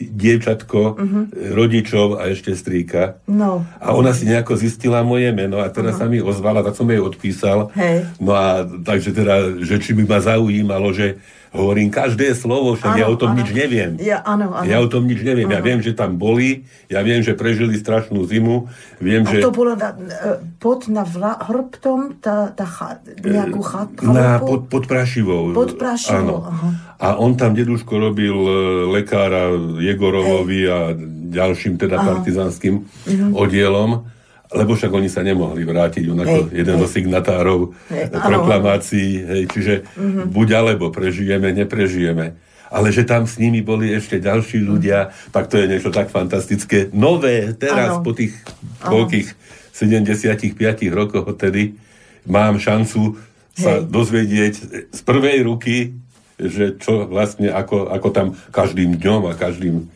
[0.00, 1.24] dievčatko, uh-huh.
[1.52, 3.20] rodičov a ešte strýka.
[3.28, 3.68] No.
[3.76, 6.08] A ona si nejako zistila moje meno a teraz uh-huh.
[6.08, 7.68] sa mi ozvala, tak som jej odpísal.
[7.76, 8.08] Hej.
[8.16, 11.20] No a takže teda, že či by ma zaujímalo, že
[11.52, 13.38] hovorím každé slovo, však ano, ja o tom ano.
[13.44, 13.90] nič neviem.
[14.00, 14.64] Ja, ano, ano.
[14.64, 15.44] ja o tom nič neviem.
[15.52, 15.56] Ano.
[15.56, 18.72] Ja viem, že tam boli, ja viem, že prežili strašnú zimu,
[19.04, 19.44] viem, a že...
[19.44, 24.72] to bolo na, e, pod na vla, hrbtom, tá, tá cha, nejakú chat, na, pod,
[24.72, 25.52] pod Prašivou.
[25.52, 26.68] Pod Prašivou, Aha.
[27.02, 28.52] A on tam, deduško, robil e,
[28.88, 30.96] lekára Jegorovovi a
[31.32, 32.06] ďalším teda Aha.
[32.16, 33.36] partizánskym uh-huh.
[33.36, 34.08] oddielom
[34.52, 36.82] lebo však oni sa nemohli vrátiť, on ako hej, jeden hej.
[36.84, 40.26] zo signatárov hej, proklamácií, hej, čiže mm-hmm.
[40.28, 42.36] buď alebo prežijeme, neprežijeme.
[42.72, 45.36] Ale že tam s nimi boli ešte ďalší ľudia, mm.
[45.36, 46.88] tak to je niečo tak fantastické.
[46.96, 48.04] Nové, teraz ano.
[48.04, 48.32] po tých
[48.80, 49.28] koľkých
[49.76, 50.56] 75
[50.88, 51.76] rokoch odtedy
[52.24, 53.20] mám šancu
[53.52, 53.88] sa hej.
[53.92, 54.54] dozvedieť
[54.88, 56.00] z prvej ruky,
[56.40, 59.92] že čo vlastne, ako, ako tam každým dňom a každým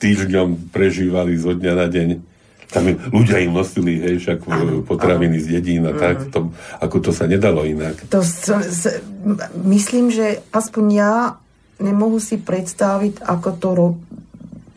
[0.00, 2.29] týždňom prežívali zo dňa na deň
[2.70, 5.44] tam ľudia im nosili, hej, však ano, potraviny ano.
[5.44, 6.30] z dedín a tak, mhm.
[6.30, 6.40] to,
[6.78, 7.98] ako to sa nedalo inak.
[8.14, 8.46] To s,
[9.66, 11.14] myslím, že aspoň ja
[11.82, 13.88] nemohu si predstaviť, ako to ro,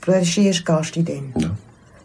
[0.02, 1.24] prežiješ každý deň.
[1.38, 1.52] No.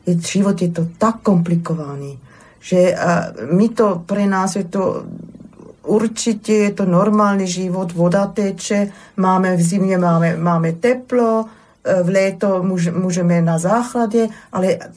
[0.05, 2.21] Je, život je to tak komplikovaný,
[2.61, 5.09] že a, my to, pre nás je to
[5.89, 12.09] určite je to normálny život, voda teče, máme v zimne máme, máme teplo, e, v
[12.13, 12.61] leto
[12.93, 14.93] môžeme na záchrade, ale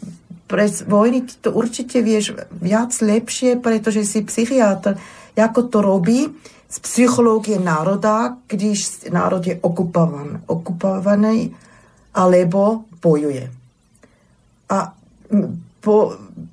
[0.52, 5.00] pre vojny ty to určite vieš viac lepšie, pretože si psychiatr.
[5.40, 6.28] Ako to robí
[6.68, 11.56] z psychológie národa, když národ je okupovan, okupovaný
[12.12, 13.48] alebo bojuje.
[14.72, 14.78] A
[15.80, 15.96] po,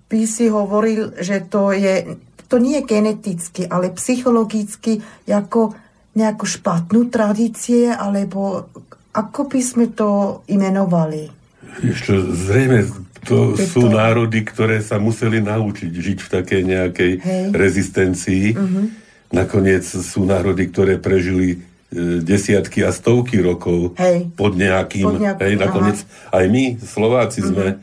[0.07, 5.75] by si hovoril, že to je, to nie je geneticky, ale psychologicky ako
[6.15, 8.71] nejakú špatnú tradície, alebo
[9.15, 11.31] ako by sme to imenovali?
[11.79, 12.87] Ešte zrejme
[13.25, 17.45] to je sú národy, ktoré sa museli naučiť žiť v takej nejakej Hej.
[17.55, 18.45] rezistencii.
[18.55, 18.87] Uh-huh.
[19.35, 21.59] Nakoniec sú národy, ktoré prežili
[21.93, 24.29] e, desiatky a stovky rokov hej.
[24.33, 25.05] pod nejakým...
[25.05, 26.41] Pod nejakým hej, nakoniec aha.
[26.41, 27.51] aj my, Slováci, uh-huh.
[27.53, 27.77] sme e,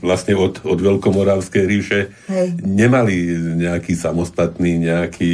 [0.00, 2.00] vlastne od, od Veľkomoravskej ríše
[2.32, 2.48] hej.
[2.64, 3.28] nemali
[3.60, 5.32] nejaký samostatný, nejaký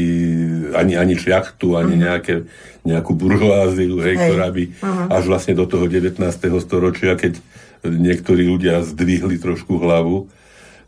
[0.75, 2.05] ani, ani šľachtu, ani uh-huh.
[2.11, 2.35] nejaké,
[2.83, 4.29] nejakú buržoáziu, hej, hej.
[4.29, 5.07] ktorá by uh-huh.
[5.15, 6.19] až vlastne do toho 19.
[6.59, 7.39] storočia, keď
[7.85, 10.33] niektorí ľudia zdvihli trošku hlavu.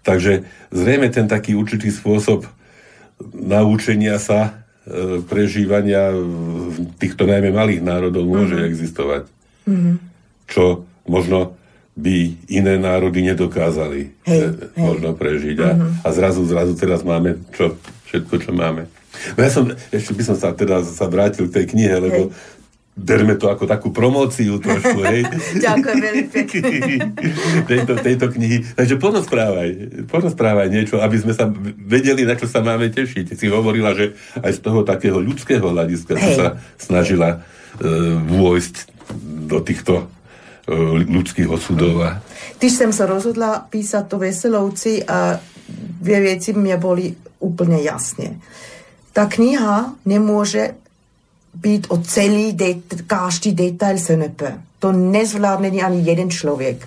[0.03, 2.47] Takže zrejme ten taký určitý spôsob
[3.33, 6.15] naučenia sa e, prežívania
[7.01, 8.71] týchto najmä malých národov môže mm-hmm.
[8.71, 9.23] existovať.
[9.67, 9.95] Mm-hmm.
[10.47, 11.59] Čo možno
[11.97, 15.57] by iné národy nedokázali hej, e, možno prežiť.
[15.65, 15.93] A, mm-hmm.
[16.05, 17.75] a zrazu, zrazu teraz máme čo,
[18.13, 18.87] všetko, čo máme.
[19.33, 22.55] No ja som, ešte by som sa teda sa vrátil k tej knihe, lebo hej
[22.97, 25.29] berme to ako takú promóciu trošku, hej.
[25.69, 26.71] Ďakujem veľmi pekne.
[27.71, 28.65] tejto, tejto knihy.
[28.73, 29.69] Takže porozprávaj,
[30.09, 31.45] porozprávaj niečo, aby sme sa
[31.85, 33.37] vedeli, na čo sa máme tešiť.
[33.37, 36.35] Si hovorila, že aj z toho takého ľudského hľadiska hey.
[36.41, 36.47] sa
[36.81, 38.89] snažila uh, vôjsť
[39.45, 42.01] do týchto uh, ľudských osudov.
[42.01, 42.11] A...
[42.57, 45.37] Když som sa rozhodla písať to Veselovci a
[46.01, 47.13] dve veci mne boli
[47.45, 48.41] úplne jasne.
[49.13, 50.81] Tá kniha nemôže
[51.57, 54.41] byť o celý det, každý detail SNP.
[54.85, 56.85] To nezvládne ani jeden človek.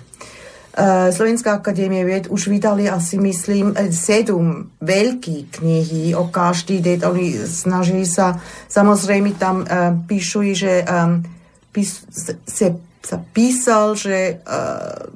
[0.70, 7.10] Uh, Slovenská akadémie vied už vydali asi, myslím, sedm veľkých knihy o každý detail.
[7.10, 8.38] Oni snažili sa,
[8.70, 11.26] samozrejme tam uh, píšu, že um,
[11.74, 12.06] pís,
[12.46, 15.10] se, sa písal, že uh,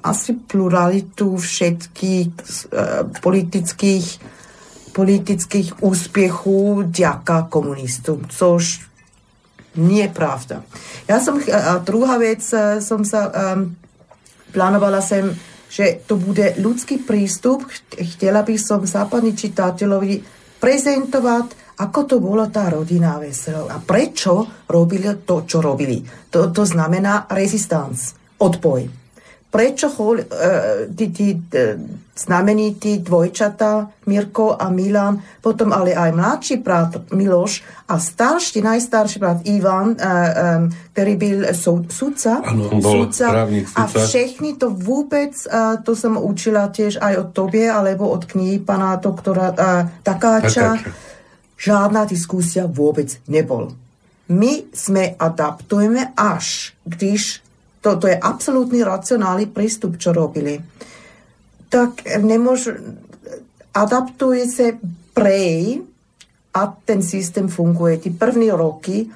[0.00, 4.06] asi pluralitu všetkých uh, politických
[4.98, 8.82] politických úspěchů děka komunistům, což
[9.78, 10.66] nie je pravda.
[11.06, 13.78] Ja som, a druhá vec, e, som sa, um,
[14.50, 15.30] plánovala som,
[15.70, 17.62] že to bude ľudský prístup,
[17.94, 20.18] chtela by som západní čitateľovi
[20.58, 26.02] prezentovať, ako to bolo tá rodina veselov a prečo robili to, čo robili.
[26.34, 29.07] To, to znamená rezistans, odpoj
[29.48, 31.74] prečo hol, uh, tí, tí uh,
[32.18, 39.38] znamenití dvojčata Mirko a Milan, potom ale aj mladší brat Miloš a starší, najstarší brat
[39.46, 43.46] Ivan, uh, um, ktorý byl sú, sudca, ano, sudca.
[43.78, 48.58] a všechny to vôbec, uh, to som učila tiež aj od tobie, alebo od knihy
[48.58, 51.06] pana doktora uh, Takáča, Takáča.
[51.58, 53.74] Žádná diskusia vôbec nebol.
[54.30, 57.47] My sme adaptujeme až, když
[57.88, 60.60] to, to je absolútny racionálny prístup, čo robili.
[61.72, 62.76] Tak nemôžu,
[63.72, 64.76] adaptuje sa
[65.16, 65.80] prej
[66.52, 67.96] a ten systém funguje.
[67.96, 69.08] Tí první roky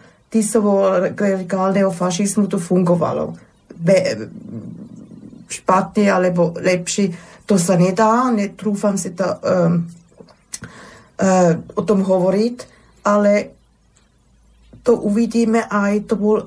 [1.12, 3.36] klerikálneho fašizmu to fungovalo.
[3.76, 4.16] Be,
[5.52, 7.12] špatne alebo lepšie,
[7.44, 9.84] to sa nedá, netrúfam si to um,
[11.20, 12.56] uh, o tom hovoriť,
[13.04, 13.52] ale
[14.80, 16.40] to uvidíme aj, to bol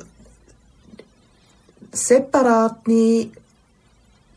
[1.96, 3.32] separátny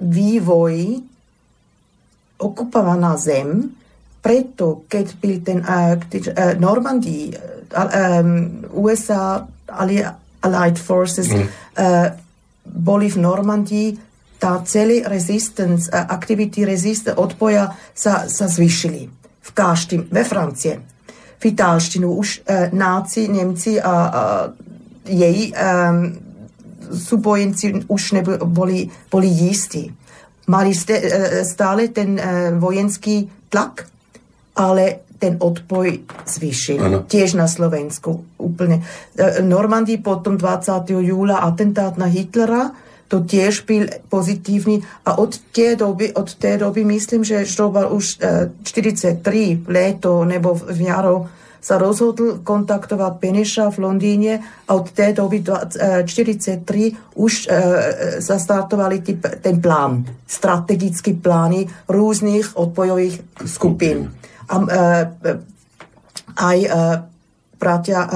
[0.01, 1.03] vývoj
[2.39, 3.75] okupovaná zem,
[4.23, 7.43] preto keď byl ten uh, uh, Normandí, uh,
[8.23, 9.49] um, USA
[10.43, 11.43] Allied Forces mm.
[11.43, 11.49] uh,
[12.65, 13.89] boli v Normandii,
[14.39, 19.11] tá celý resistance, uh, aktivity resistance odpoja sa, sa zvyšili.
[19.43, 20.79] V Kášti, ve Francie.
[21.39, 24.23] V Italštinu už uh, náci, Nemci a, a
[25.09, 26.28] jej um,
[26.93, 29.93] súbojenci už neboli boli jistí.
[30.49, 31.05] Mali ste, uh,
[31.45, 33.89] stále ten uh, vojenský tlak
[34.59, 36.79] ale ten odpoj zvýšil.
[36.83, 36.99] Ano.
[37.07, 38.83] Tiež na Slovensku úplne.
[39.15, 40.91] E, Normandii potom 20.
[40.91, 42.75] júla atentát na Hitlera,
[43.09, 48.19] to tiež byl pozitívny a od té doby, od té doby myslím, že Štrobar už
[48.63, 51.27] 43 e, léto nebo v jaro
[51.69, 57.33] sa rozhodl kontaktovať Peneša v Londýne a od té doby 43 e, už
[58.25, 59.05] sa startovali
[59.45, 64.09] ten plán, strategické plány rôznych odpojových skupín.
[64.49, 64.77] A, e,
[66.41, 66.69] aj e,
[67.61, 68.11] bratia e,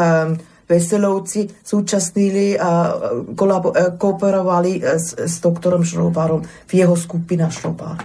[0.64, 2.96] Veselovci súčasnili a
[3.36, 8.00] kolabo, kooperovali s, s doktorom Šrobárom v jeho skupina Šrobár.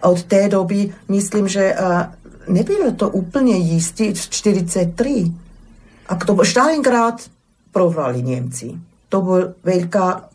[0.00, 1.76] A od té doby myslím, že
[2.48, 6.08] nebylo to úplne jistý v 43.
[6.08, 7.28] A to bol Stalingrad
[7.70, 8.74] prohrali Nemci.
[9.12, 10.28] To bol veľká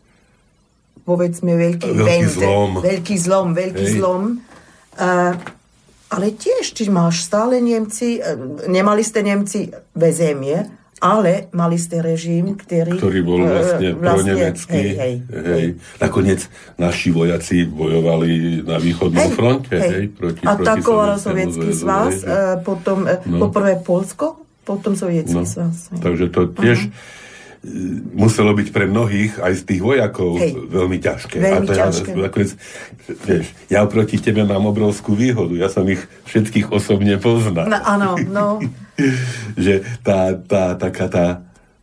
[1.04, 2.70] povedzme veľký, veľký zlom.
[2.80, 3.94] Veľký zlom, veľký Hej.
[4.00, 4.22] zlom.
[4.96, 5.36] Uh,
[6.14, 8.38] ale tiež, či máš stále Nemci, e,
[8.70, 9.66] nemali ste Nemci
[9.98, 10.62] väzemie,
[11.04, 12.96] ale mali ste režim, ktorý...
[12.96, 14.72] Ktorý bol e, vlastne, vlastne pronemecký.
[14.72, 15.44] Hej, hej, hej.
[15.44, 15.66] hej.
[16.00, 16.40] Nakoniec
[16.80, 19.76] naši vojaci bojovali na východnom hej, fronte.
[19.76, 19.90] Hej.
[19.92, 22.64] Hej, proti, Atakoval sovietský svaz, hej.
[22.64, 23.44] potom e, no.
[23.44, 25.52] poprvé Polsko, potom sovietský no.
[25.52, 25.92] svaz.
[25.92, 26.00] Hej.
[26.00, 26.80] Takže to tiež...
[26.88, 27.22] Uh-huh
[28.12, 30.52] muselo byť pre mnohých, aj z tých vojakov, Hej.
[30.68, 31.36] veľmi ťažké.
[31.40, 32.10] Veľmi a to ťažké.
[32.12, 32.50] Ja, nakoniec,
[33.24, 35.56] vieš, ja oproti tebe mám obrovskú výhodu.
[35.56, 37.72] Ja som ich všetkých osobne poznal.
[37.72, 38.46] No, áno, no.
[39.64, 41.26] že tá, tá, taká tá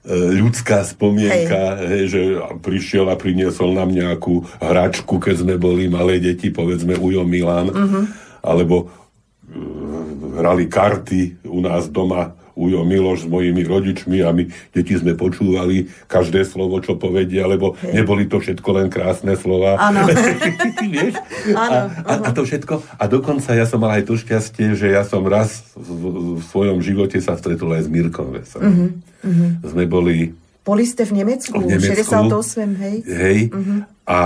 [0.05, 1.89] e, ľudská spomienka, hej.
[1.89, 2.21] Hej, že
[2.61, 8.03] prišiel a priniesol nám nejakú hračku, keď sme boli malé deti, povedzme Ujo Milan, uh-huh.
[8.45, 14.93] alebo uh, hrali karty u nás doma Ujo Miloš s mojimi rodičmi a my deti
[14.93, 19.81] sme počúvali každé slovo, čo povedia, lebo neboli to všetko len krásne slova.
[19.81, 20.05] Áno.
[20.93, 21.17] Vieš?
[21.57, 22.85] A, a, a to všetko.
[23.01, 26.77] A dokonca ja som mal aj to šťastie, že ja som raz v, v svojom
[26.85, 28.69] živote sa stretol aj s Mirkom Veselým.
[28.69, 28.89] Uh-huh.
[29.25, 29.49] Uh-huh.
[29.65, 30.37] Sme boli...
[30.61, 32.95] Boli ste v Nemecku, v Nemecku 68, hej?
[33.09, 33.39] Hej.
[33.49, 33.81] Uh-huh.
[34.05, 34.19] A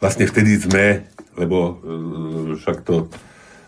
[0.00, 1.04] vlastne vtedy sme,
[1.36, 3.12] lebo uh, však to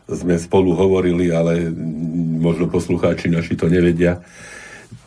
[0.04, 1.72] sme spolu hovorili, ale
[2.14, 4.22] možno poslucháči naši to nevedia,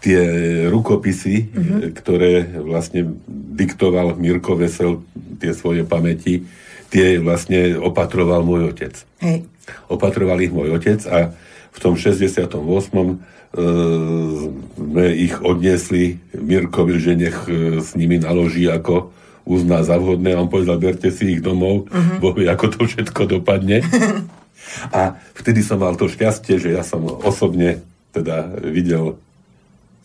[0.04, 0.20] tie
[0.68, 1.80] rukopisy, mm-hmm.
[1.98, 3.18] ktoré vlastne
[3.58, 5.02] diktoval Mirko Vesel,
[5.42, 6.46] tie svoje pamäti,
[6.94, 8.94] tie vlastne opatroval môj otec.
[9.24, 9.48] Hej.
[9.92, 11.34] Opatroval ich môj otec a
[11.74, 12.48] v tom 68.
[12.48, 13.16] E,
[14.76, 19.12] sme ich odniesli Mirkovi, že nech e, s nimi naloží ako
[19.48, 22.20] uzná za vhodné a on povedal, berte si ich domov, uh-huh.
[22.20, 23.80] bo ako to všetko dopadne.
[24.92, 29.18] A vtedy som mal to šťastie, že ja som osobne teda videl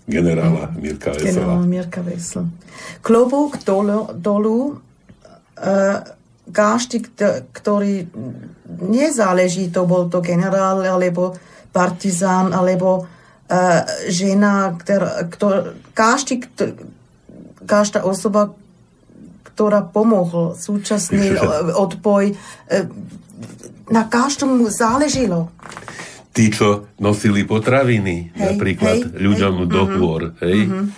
[0.06, 1.30] generála Mirka Vesela.
[1.30, 2.46] Generála Mirka Vesela.
[3.00, 4.82] Klobúk dolu, dolu
[6.48, 7.14] gáštik,
[7.54, 8.10] ktorý
[8.82, 11.38] nezáleží, to bol to generál, alebo
[11.70, 15.58] partizán, alebo uh, žena, ktorá, ktorá,
[15.94, 16.50] gáštik,
[17.62, 18.52] každá osoba,
[19.54, 21.38] ktorá pomohla súčasný
[21.86, 22.34] odpoj,
[23.92, 25.52] na každom mu záležilo.
[26.32, 30.58] Tí, čo nosili potraviny, hej, napríklad hej, ľuďom hej, do hôr, uh-huh, hej?
[30.64, 30.88] Uh-huh.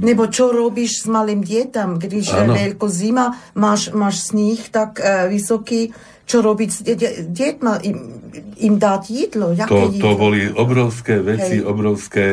[0.00, 5.28] Nebo čo robíš s malým dietam, když je veľko zima, máš, máš sníh tak uh,
[5.28, 5.92] vysoký,
[6.24, 6.80] čo robiť s
[7.30, 7.96] deťma, im,
[8.64, 10.00] im dať jídlo, jaké to?
[10.00, 11.68] To boli obrovské veci, hej.
[11.68, 12.24] obrovské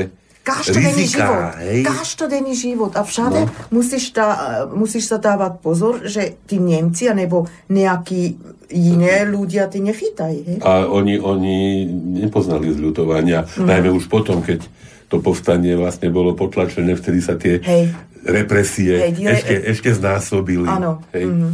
[0.50, 1.44] každodenný rizika, život.
[1.62, 1.80] Hej?
[1.86, 2.92] Každodenný život.
[2.98, 3.52] A všade no.
[3.70, 4.28] musíš, tá,
[4.72, 10.40] musíš sa dávať pozor, že tí Nemci, anebo nejakí iné ľudia ty nechytajú.
[10.46, 10.58] Hej?
[10.62, 11.90] A oni, oni
[12.22, 13.66] nepoznali zľutovania, no.
[13.66, 14.66] najmä už potom, keď
[15.10, 17.90] to povstanie vlastne bolo potlačené, vtedy sa tie hej.
[18.22, 20.70] represie hej, ešte, ešte znásobili.
[20.70, 21.02] Áno.
[21.10, 21.26] Hej.
[21.26, 21.54] Mm-hmm.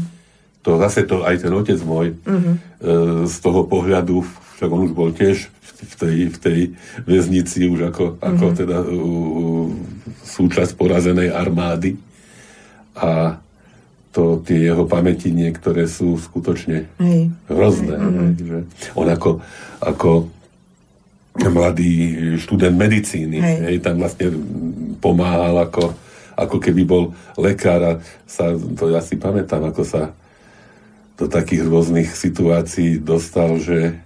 [0.68, 2.56] To zase to aj ten otec môj mm-hmm.
[3.30, 4.26] z toho pohľadu,
[4.60, 6.60] však on už bol tiež v tej, v tej
[7.06, 8.28] väznici už ako, mm-hmm.
[8.28, 8.56] ako mhm.
[8.56, 9.68] teda uh,
[10.26, 11.96] súčasť porazenej armády.
[12.96, 13.40] A
[14.16, 17.36] to tie jeho pamäti niektoré sú skutočne Hej.
[17.52, 18.00] hrozné.
[18.00, 18.30] Mm-hmm.
[18.40, 18.58] Že
[18.96, 19.30] on ako,
[19.84, 20.12] ako
[21.36, 21.92] mladý
[22.40, 23.58] študent medicíny, hej.
[23.68, 24.32] Hej, tam vlastne
[25.04, 25.92] pomáhal ako,
[26.40, 30.16] ako keby bol lekár a sa, to ja si pamätám, ako sa
[31.20, 34.00] do takých rôznych situácií dostal, že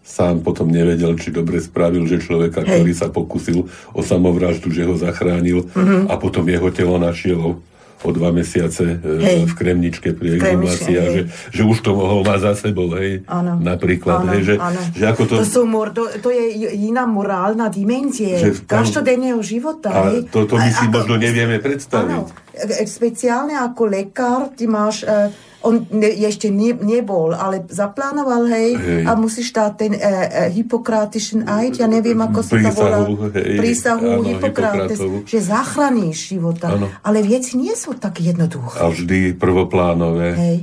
[0.00, 2.80] sám potom nevedel, či dobre spravil, že človeka, Hej.
[2.80, 6.08] ktorý sa pokusil o samovraždu, že ho zachránil mm-hmm.
[6.08, 7.60] a potom jeho telo našiel
[8.02, 9.38] o dva mesiace e, hej.
[9.46, 11.22] v Kremničke pri exhumácii a že,
[11.54, 13.62] že už to mohol mať za sebou, hej, ano.
[13.62, 14.80] napríklad, ano, hej, že, ano.
[14.92, 15.34] že ako to...
[15.38, 20.26] To, sú mor, to, to je iná morálna dimenzie každodenného života, a hej.
[20.28, 22.26] to, to my si a, možno nevieme predstaviť.
[22.26, 22.41] Áno, e,
[22.86, 25.04] speciálne ako lekár, ty máš...
[25.04, 29.02] Uh, on ne, ešte ne, nebol, ale zaplánoval, hej, hej.
[29.06, 33.62] a musíš dať ten uh, uh, Hippokratischen Eid, ja neviem, ako sa to volá, hej,
[33.62, 36.74] prísahu Hippokrates, že zachraníš života.
[36.74, 36.90] Áno.
[37.06, 38.82] Ale veci nie sú tak jednoduché.
[38.82, 40.28] A vždy prvoplánové.
[40.34, 40.58] Hej.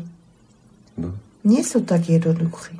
[1.00, 1.16] No.
[1.48, 2.79] Nie sú tak jednoduché.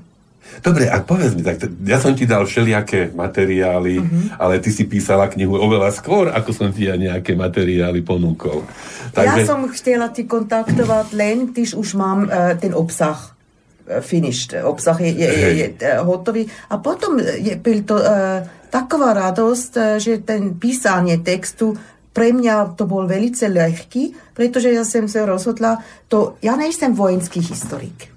[0.60, 4.42] Dobre, a povedz mi, tak ja som ti dal všelijaké materiály, uh-huh.
[4.42, 8.68] ale ty si písala knihu oveľa skôr, ako som ti ja nejaké materiály ponúkol.
[9.16, 9.40] Takže...
[9.40, 15.00] Ja som chcela ti kontaktovať len, když už mám uh, ten obsah uh, finished, obsah
[15.00, 16.44] je, je, je, je uh, hotový.
[16.68, 21.74] A potom je, byl to uh, taková radosť, že ten písanie textu
[22.14, 25.80] pre mňa to bol velice lehký, pretože ja som sa rozhodla,
[26.12, 28.12] to, ja nejsem vojenský historik.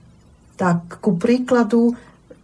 [0.59, 1.95] Tak ku príkladu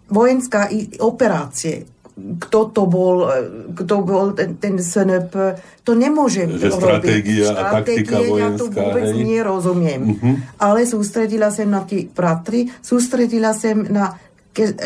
[0.08, 1.84] vojenská operácie,
[2.18, 3.30] kto to bol,
[3.78, 5.54] kto bol ten, ten SNP,
[5.86, 6.82] to nemôže že robiť.
[6.82, 8.42] Stratégia a taktika vojenská.
[8.42, 9.22] Ja to vôbec hej.
[9.22, 10.02] nerozumiem.
[10.02, 10.34] Uh-huh.
[10.58, 14.18] Ale sústredila som na tie bratry, sústredila som na,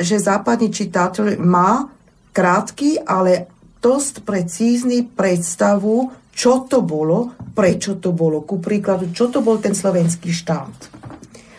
[0.05, 1.89] že západný čitateľ má
[2.37, 3.49] krátky, ale
[3.81, 8.45] dosť precízny predstavu, čo to bolo, prečo to bolo.
[8.45, 11.01] Ku príkladu, čo to bol ten slovenský štát.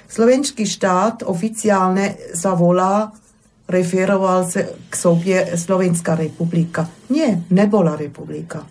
[0.06, 3.10] Slovenský štát oficiálne sa volá
[3.68, 6.88] referoval sa k sobie Slovenská republika.
[7.10, 8.64] Nie, nebola republika.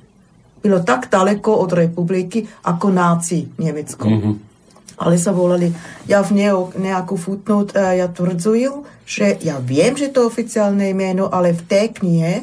[0.63, 4.07] Bylo tak daleko od republiky ako náci Nemecko.
[4.07, 4.35] Mm-hmm.
[5.03, 5.73] Ale sa volali,
[6.07, 6.47] ja v
[6.79, 11.87] nejakú footnote, ja tvrdzujem, že ja viem, že to je oficiálne meno, ale v tej
[11.99, 12.35] knihe,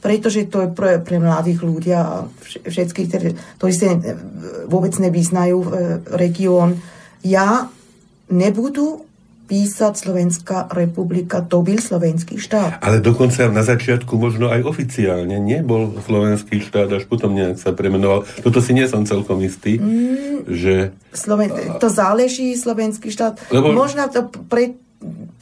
[0.00, 2.26] pretože to je pre, pre mladých ľudí a
[2.66, 3.08] všetkých,
[3.60, 3.94] ktorí sa
[4.66, 5.70] vôbec nevyznajú v
[6.16, 6.80] región,
[7.22, 7.68] ja
[8.32, 9.06] nebudu
[9.50, 12.78] písať Slovenská republika, to byl slovenský štát.
[12.78, 18.22] Ale dokonca na začiatku možno aj oficiálne nebol slovenský štát, až potom nejak sa premenoval.
[18.46, 20.94] Toto si nie som celkom istý, mm, že...
[21.10, 21.50] Sloven...
[21.82, 23.42] To záleží slovenský štát.
[23.50, 23.74] Lebo...
[23.74, 24.78] Možno to pre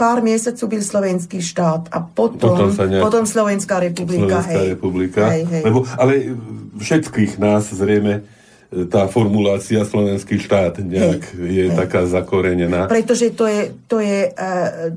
[0.00, 3.04] pár mesiacov byl slovenský štát a potom, potom, sa nejak...
[3.04, 4.40] potom Slovenská republika.
[4.40, 4.68] Slovenská hej.
[4.72, 5.22] republika.
[5.28, 5.62] Hej, hej.
[5.68, 6.32] Lebo, ale
[6.80, 8.24] všetkých nás zrejme
[8.68, 11.76] tá formulácia slovenský štát nejak hej, je hej.
[11.76, 12.84] taká zakorenená.
[12.84, 14.92] Pretože to je, to je, uh,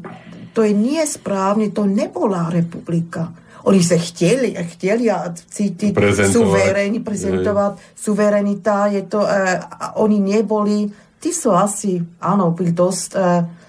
[0.52, 3.32] to je nie správne, to nebola republika.
[3.64, 5.08] Oni sa chteli, chteli
[5.48, 5.96] cítiť
[6.28, 7.84] suvereni, prezentovať hej.
[7.96, 13.61] suverenita, je to, uh, oni neboli, tí sú asi, áno, byli dosť uh, uh,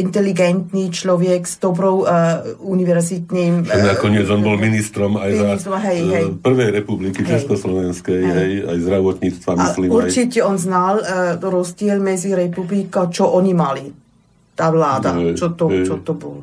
[0.00, 3.66] inteligentný človek s dobrou uh, univerzitným...
[3.66, 6.26] Uh, nakoniec on bol ministrom aj ministrom, za hej, hej.
[6.38, 7.42] prvej republiky hej.
[7.42, 8.32] Československej, hej.
[8.32, 9.88] Hej, aj zdravotníctva, myslím.
[9.90, 10.46] A určite aj.
[10.46, 13.84] on znal uh, rozdiel medzi republika, čo oni mali.
[14.54, 15.84] Tá vláda, hej, čo, to, hej.
[15.84, 16.40] čo to bol.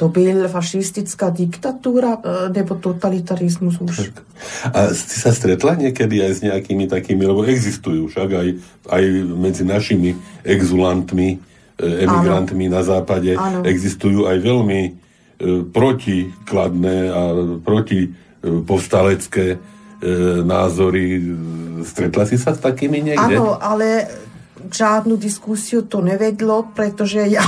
[0.00, 4.08] To byl fašistická diktatúra nebo totalitarizmus už.
[4.08, 4.16] Tak.
[4.72, 8.48] A si sa stretla niekedy aj s nejakými takými, lebo existujú však aj,
[8.88, 11.49] aj medzi našimi exulantmi
[11.80, 12.74] emigrantmi ano.
[12.76, 13.64] na západe ano.
[13.64, 14.90] existujú aj veľmi e,
[15.72, 17.22] protikladné a
[17.64, 18.08] proti e,
[18.62, 19.58] povstalecké e,
[20.44, 21.24] názory.
[21.82, 23.40] Stretla si sa s takými niekde?
[23.40, 24.06] Áno, ale
[24.68, 27.44] žádnu diskusiu to nevedlo, pretože ja,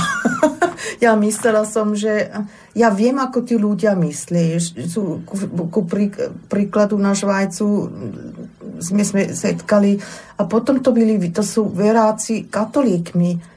[1.05, 2.33] ja myslela som, že
[2.73, 4.57] ja viem, ako tí ľudia myslí.
[4.89, 5.37] Sú, ku,
[5.69, 6.09] ku prí,
[6.49, 7.67] príkladu na Švajcu
[8.81, 10.01] sme, sme setkali
[10.35, 13.52] a potom to byli, to sú veráci katolíkmi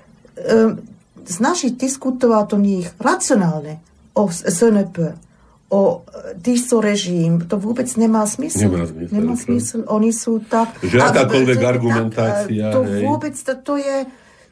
[1.27, 3.81] snažiť diskutovať o nich racionálne,
[4.15, 5.17] o SNP,
[5.67, 6.07] o
[6.39, 8.71] týchto režim, to vôbec nemá smysl.
[8.71, 9.13] Nemá zmysel.
[9.19, 9.79] Nemá smysl.
[9.91, 10.79] Oni sú tak...
[10.79, 12.71] Že akákoľvek argumentácia.
[12.71, 13.03] To hej.
[13.03, 14.07] vôbec, to, to je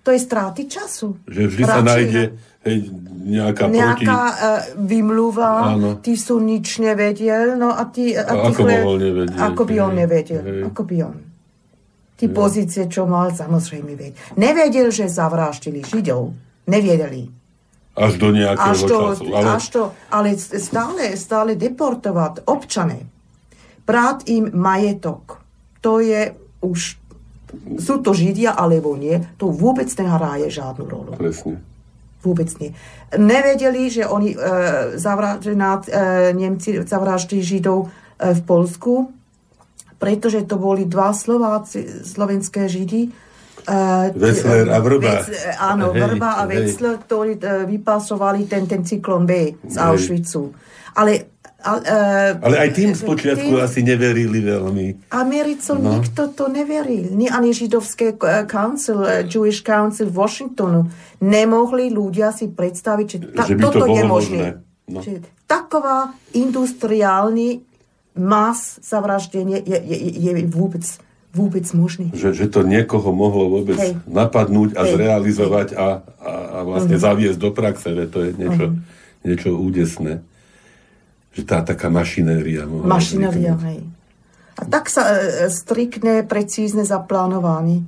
[0.05, 1.17] to je stráty času.
[1.25, 2.23] Že vždy Radšej, sa nájde
[2.69, 2.77] hej,
[3.25, 4.45] nejaká, nejaká proti...
[4.45, 5.97] uh, vymluva, Áno.
[6.05, 8.13] ty sú nič nevedel, no a ty...
[8.13, 9.41] A, a ako mohol nevedieť?
[9.41, 10.63] Ako by on nevedel, hej.
[10.69, 11.17] ako by on.
[12.15, 12.35] Ty ja.
[12.35, 14.39] pozície, čo mal, samozrejme vedieť.
[14.39, 16.35] Nevedel, že zavráždili Židov.
[16.71, 17.27] Nevedeli.
[17.95, 19.25] Až do nejakého až to, času.
[19.31, 19.49] Ale...
[19.55, 23.07] Až to, ale stále, stále deportovať občany,
[23.87, 25.43] brát im majetok,
[25.79, 26.35] to je
[26.65, 27.05] už
[27.79, 31.11] sú to Židia alebo nie, to vôbec nehráje žiadnu rolu.
[31.15, 31.63] Presne.
[32.25, 32.73] Vôbec nie.
[33.15, 34.39] Nevedeli, že oni e,
[34.97, 37.89] zavraždili, e, Nemci zavraždili Židov e,
[38.33, 39.13] v Polsku,
[39.97, 43.33] pretože to boli dva Slováci, slovenské Židy,
[43.65, 45.25] Uh, Vecler a Vrba.
[45.25, 50.53] Vec, áno, hej, Vrba a Vecler, ktorí uh, vypasovali ten, ten cyklon B z Auschwitzu.
[51.01, 51.33] Ale
[51.65, 55.09] ale, uh, ale aj tým spočiatku tým, asi neverili veľmi.
[55.17, 55.97] Americom no.
[55.97, 57.09] nikto to neveril.
[57.17, 60.85] Ni ani židovské council, Jewish Council v Washingtonu.
[61.25, 64.47] Nemohli ľudia si predstaviť, že, ta, že toto to je možné.
[64.93, 65.01] No.
[65.01, 67.74] Že taková industriálny
[68.15, 70.87] mas zavraždenie je, je, je vôbec
[71.35, 72.15] vôbec možný.
[72.15, 73.99] Že, že to niekoho mohlo vôbec Hej.
[74.07, 74.91] napadnúť a Hej.
[74.95, 75.79] zrealizovať Hej.
[75.83, 75.87] A,
[76.23, 77.11] a, a vlastne uh-huh.
[77.11, 79.27] zaviesť do praxe, že to je niečo, uh-huh.
[79.27, 80.23] niečo údesné
[81.35, 83.83] že tá taká mašinéria mohla Mašinéria, hej.
[84.55, 87.83] A tak sa e, striktne, precízne zaplánovaní.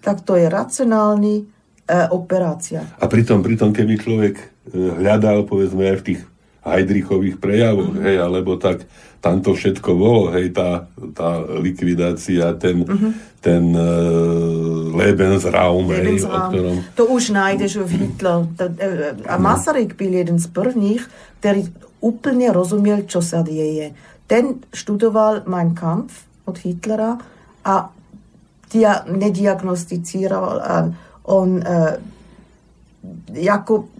[0.00, 1.44] Tak to je racionálny e,
[2.08, 2.88] operácia.
[2.96, 6.20] A pritom, pritom, keby človek e, hľadal, povedzme, aj v tých
[6.74, 8.04] Heidrichových prejavoch, mm-hmm.
[8.04, 8.84] hej, alebo tak
[9.18, 13.12] tam to všetko bolo, hej, tá, tá likvidácia, ten, mm-hmm.
[13.42, 15.90] ten uh, Lebensraum, Lebensraum.
[15.90, 16.76] Hej, o ktorom...
[16.94, 18.46] To už nájdeš v Hitler.
[19.26, 21.02] A Masaryk byl jeden z prvních,
[21.42, 21.66] ktorý
[21.98, 23.90] úplne rozumiel, čo sa deje.
[24.30, 27.18] Ten študoval Mein Kampf od Hitlera
[27.66, 27.90] a
[28.70, 30.62] dia, nediagnosticíroval.
[31.26, 31.98] On uh,
[33.34, 33.97] jako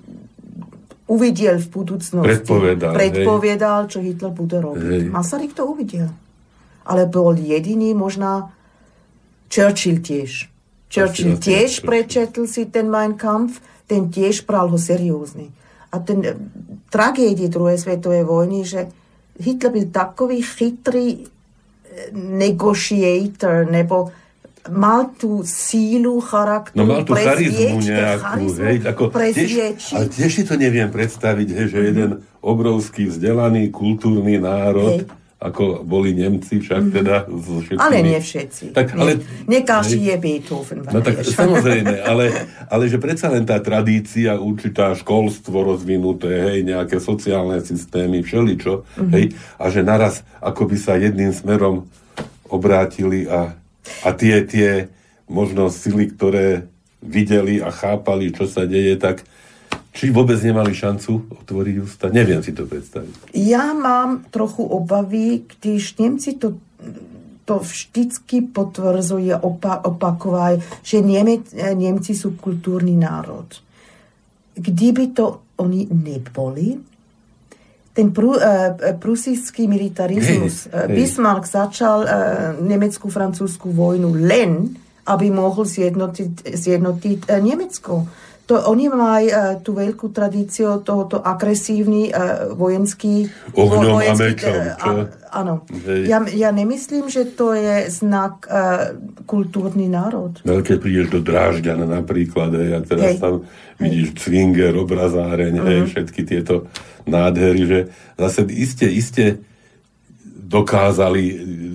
[1.09, 2.29] uvidel v budúcnosti.
[2.29, 2.93] Predpovedal.
[2.93, 3.91] Predpovedal, hej.
[3.91, 5.09] čo Hitler bude robiť.
[5.09, 5.11] Hej.
[5.11, 6.13] Masaryk to uvidel.
[6.85, 8.53] Ale bol jediný, možná
[9.49, 10.53] Churchill tiež.
[10.93, 15.49] Churchill tiež prečetl si ten Mein Kampf, ten tiež bral ho seriózny.
[15.93, 16.37] A ten eh,
[16.93, 18.93] tragédie druhej svetovej vojny, že
[19.41, 21.27] Hitler byl takový chytrý eh,
[22.13, 24.13] negotiator, nebo
[24.71, 30.31] mal tú sílu charakteru, No mal tú charizmu nejakú, charizmu hej, ako, tiež, ale tiež
[30.31, 31.91] si to neviem predstaviť, hej, že mm-hmm.
[31.91, 36.93] jeden obrovský vzdelaný kultúrny národ hej ako boli Nemci, však mm.
[36.99, 37.79] teda so všetkými...
[37.79, 38.64] Ale nie všetci.
[38.75, 40.83] Tak, ale, nie, nie každý je Beethoven.
[40.83, 46.99] No tak samozrejme, ale, ale že predsa len tá tradícia, určitá školstvo rozvinuté, hej, nejaké
[46.99, 49.12] sociálne systémy, všeličo, mm-hmm.
[49.14, 49.25] hej,
[49.62, 51.87] a že naraz ako by sa jedným smerom
[52.51, 53.55] obrátili a,
[54.05, 54.68] a tie, tie
[55.28, 56.66] možno sily, ktoré
[57.05, 59.22] videli a chápali, čo sa deje, tak
[59.95, 62.07] či vôbec nemali šancu otvoriť ústa?
[62.11, 63.34] Neviem si to predstaviť.
[63.34, 66.59] Ja mám trochu obavy, když Nemci to
[67.49, 73.49] to vždycky potvrzuje, opa- opakovaj, že Nieme- Nemci sú kultúrny národ.
[74.53, 76.76] Kdyby to oni neboli,
[77.99, 80.95] ten prú, uh, prusijský militarizmus, hey, hey.
[81.03, 82.11] Bismarck začal uh,
[82.63, 84.71] nemecko-francúzskú vojnu len,
[85.03, 88.07] aby mohol zjednotiť, zjednotiť uh, Nemecko
[88.49, 93.29] to, oni majú uh, tú veľkú tradíciu tohoto agresívny uh, vojenský...
[93.53, 94.49] Ohňom vojenský, čo?
[95.29, 95.69] Áno.
[95.85, 98.97] Ja, ja nemyslím, že to je znak uh,
[99.29, 100.41] kultúrny národ.
[100.49, 103.21] No, keď prídeš do Drážďana napríklad, hej, a teraz hej.
[103.21, 103.35] tam
[103.77, 104.17] vidíš hej.
[104.17, 105.69] Cvinger, obrazáreň, uh-huh.
[105.69, 106.73] hej, všetky tieto
[107.05, 107.81] nádhery, že
[108.17, 109.45] zase iste, iste
[110.49, 111.23] dokázali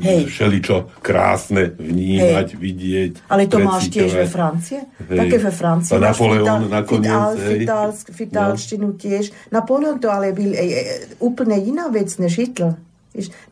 [0.02, 0.34] Hej.
[0.34, 2.60] všeličo krásne vnímať, Hej.
[2.60, 3.12] vidieť.
[3.30, 4.82] Ale to máš tiež ve Francie?
[4.98, 5.20] Hej.
[5.22, 5.94] Také ve Francii.
[5.94, 7.38] A Napoleon fital, nakoniec.
[7.38, 8.98] Fital, fitalštinu no.
[8.98, 9.30] tiež.
[9.54, 10.86] Napoleon to ale byl ej, ej,
[11.22, 12.74] úplne iná vec než Hitler.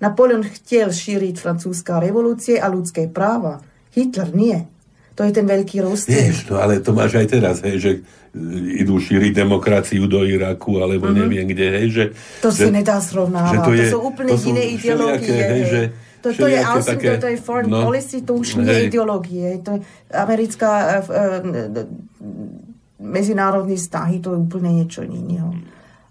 [0.02, 3.62] Napoleon chtěl šíriť francúzská revolúcie a ľudské práva.
[3.94, 4.66] Hitler nie.
[5.16, 6.32] To je ten veľký rozdiel.
[6.32, 7.92] Vieš, no ale to máš aj teraz, hej, že
[8.80, 11.20] idú šíriť demokraciu do Iraku, alebo mm-hmm.
[11.20, 12.04] neviem kde, hej, že...
[12.40, 15.36] To že, si nedá srovnávať, to, je, to sú úplne to sú iné ideológie.
[15.36, 15.82] Hej, že,
[16.22, 18.82] to, to je also, také, to, to je foreign no, policy, to už nie je
[18.88, 19.48] ideológie.
[19.66, 19.80] To je
[20.14, 21.84] americká uh, uh,
[23.02, 25.52] medzinárodní vztahy, to je úplne niečo iného.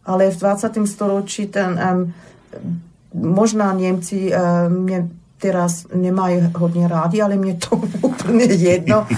[0.05, 0.83] Ale v 20.
[0.91, 2.11] storočí ten um,
[3.15, 4.85] možná Nemci um,
[5.41, 9.09] teraz nemajú hodne rádi, ale mne to úplne jedno.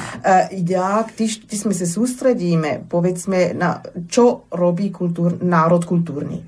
[0.54, 6.38] ja, když, když sme sa sústredíme, povedzme, na čo robí kultúr, národ kultúrny.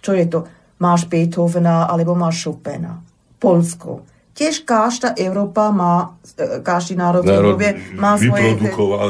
[0.00, 0.40] Čo je to?
[0.80, 3.04] máš Beethovena alebo máš Chopina.
[3.36, 4.08] Polsko.
[4.32, 7.60] Tiež každá Európa má, e, každý národ, národ
[8.00, 8.56] má svoje...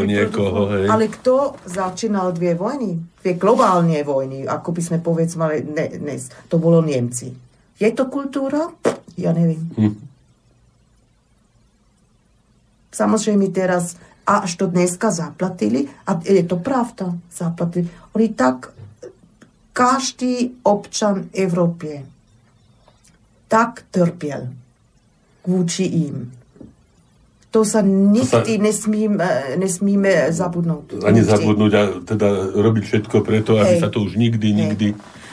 [0.03, 0.87] niekoho, hej.
[0.91, 2.99] Ale kto začínal dve vojny?
[3.23, 5.47] Dve globálne vojny, ako by sme povedzme
[6.03, 6.35] dnes.
[6.51, 7.31] To bolo Nemci.
[7.79, 8.67] Je to kultúra?
[9.21, 9.61] Ja neviem.
[9.77, 9.95] Hm.
[12.91, 13.95] Samozrejme teraz
[14.27, 17.89] až to dneska zaplatili a je to pravda, zaplatili.
[18.15, 18.75] Oni tak,
[19.73, 22.05] každý občan Európy
[23.51, 24.55] tak trpiel
[25.47, 26.33] vůči im.
[27.51, 29.19] To sa nikdy to sa, nesmím,
[29.59, 31.03] nesmíme zabudnúť.
[31.03, 31.31] Ani nikdy.
[31.35, 33.83] zabudnúť a teda robiť všetko preto, aby Hej.
[33.83, 34.59] sa to už nikdy, Hej.
[34.63, 34.87] nikdy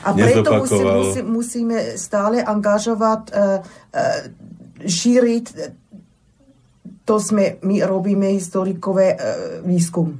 [0.05, 4.21] a preto musí, musí, musíme stále angažovať, uh, uh,
[4.85, 5.45] šíriť
[7.07, 9.19] to sme, my robíme historikové uh,
[9.63, 10.19] výskum.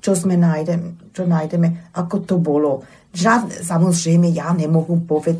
[0.00, 2.84] Čo sme nájdeme, čo nájdeme, ako to bolo.
[3.12, 5.38] Žad, samozrejme, ja nemohu poved,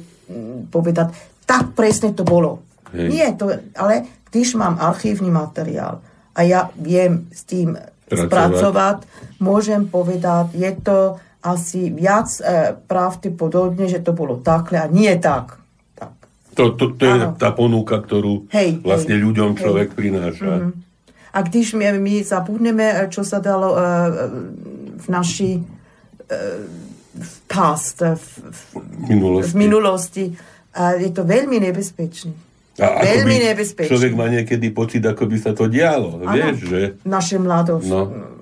[0.72, 1.12] povedať,
[1.44, 2.64] tak presne to bolo.
[2.94, 3.08] Hej.
[3.10, 6.00] Nie, to, ale když mám archívny materiál
[6.34, 8.98] a ja viem s tým pracovať, spracovať
[9.42, 15.60] môžem povedať, je to asi viac e, pravdepodobne, že to bolo takhle a nie tak.
[15.92, 16.16] tak.
[16.56, 19.96] To, to, to je tá ponuka, ktorú hej, vlastne hej, ľuďom človek hej.
[19.96, 20.52] prináša.
[20.64, 20.72] Mm-hmm.
[21.34, 23.80] A když my, my zabudneme, e, čo sa dalo uh,
[24.96, 26.64] v naši uh,
[27.44, 28.60] past, v, v
[29.12, 32.32] minulosti, v minulosti uh, je to veľmi nebezpečné.
[32.74, 33.86] A Veľmi nebezpečné.
[33.86, 36.18] Človek má niekedy pocit, ako by sa to dialo.
[36.18, 36.80] Ano, vieš, že...
[37.06, 37.86] Naše mladosť.
[37.86, 38.33] No.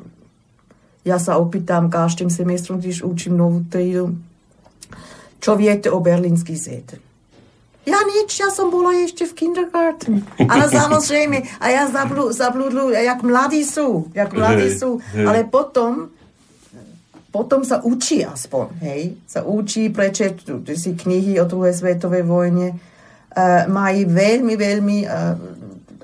[1.03, 4.15] Ja sa opýtam každým semestrom, když učím novú trídu,
[5.43, 7.03] čo viete o berlínsky zéter.
[7.83, 10.23] Ja nič, ja som bola ešte v kindergarten.
[10.39, 15.03] Ale samozrejme, a ja zablu, zabludlu, jak mladí sú, jak mladí sú.
[15.19, 16.15] Ale potom,
[17.35, 19.03] potom sa učí aspoň, hej.
[19.27, 20.47] Sa učí, prečítať
[20.79, 25.13] si knihy o druhej svetovej vojne, uh, majú veľmi, veľmi uh,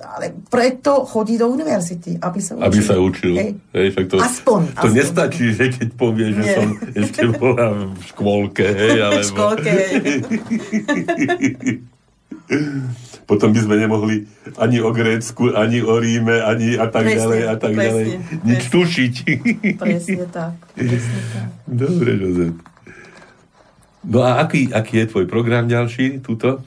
[0.08, 2.64] ale preto chodí do univerzity, aby sa učil.
[2.64, 3.34] Aby sa učil.
[3.36, 3.50] Hej.
[3.76, 4.60] Hej, to, aspoň.
[4.72, 4.96] To aspoň.
[4.96, 6.56] nestačí, že keď povie, že Nie.
[6.56, 8.64] som ešte bola v škôlke.
[8.64, 9.20] Hej, alebo...
[9.20, 9.72] v škôlke.
[13.28, 14.24] Potom by sme nemohli
[14.56, 18.06] ani o Grécku, ani o Ríme, ani a tak presne, ďalej a tak presne, ďalej.
[18.48, 18.72] Nič presne.
[18.72, 19.14] tušiť.
[19.84, 20.56] Presne tak.
[20.72, 21.48] Presne tak.
[21.68, 22.56] Dobre, Jozef.
[24.08, 26.64] No a aký, aký je tvoj program ďalší, túto?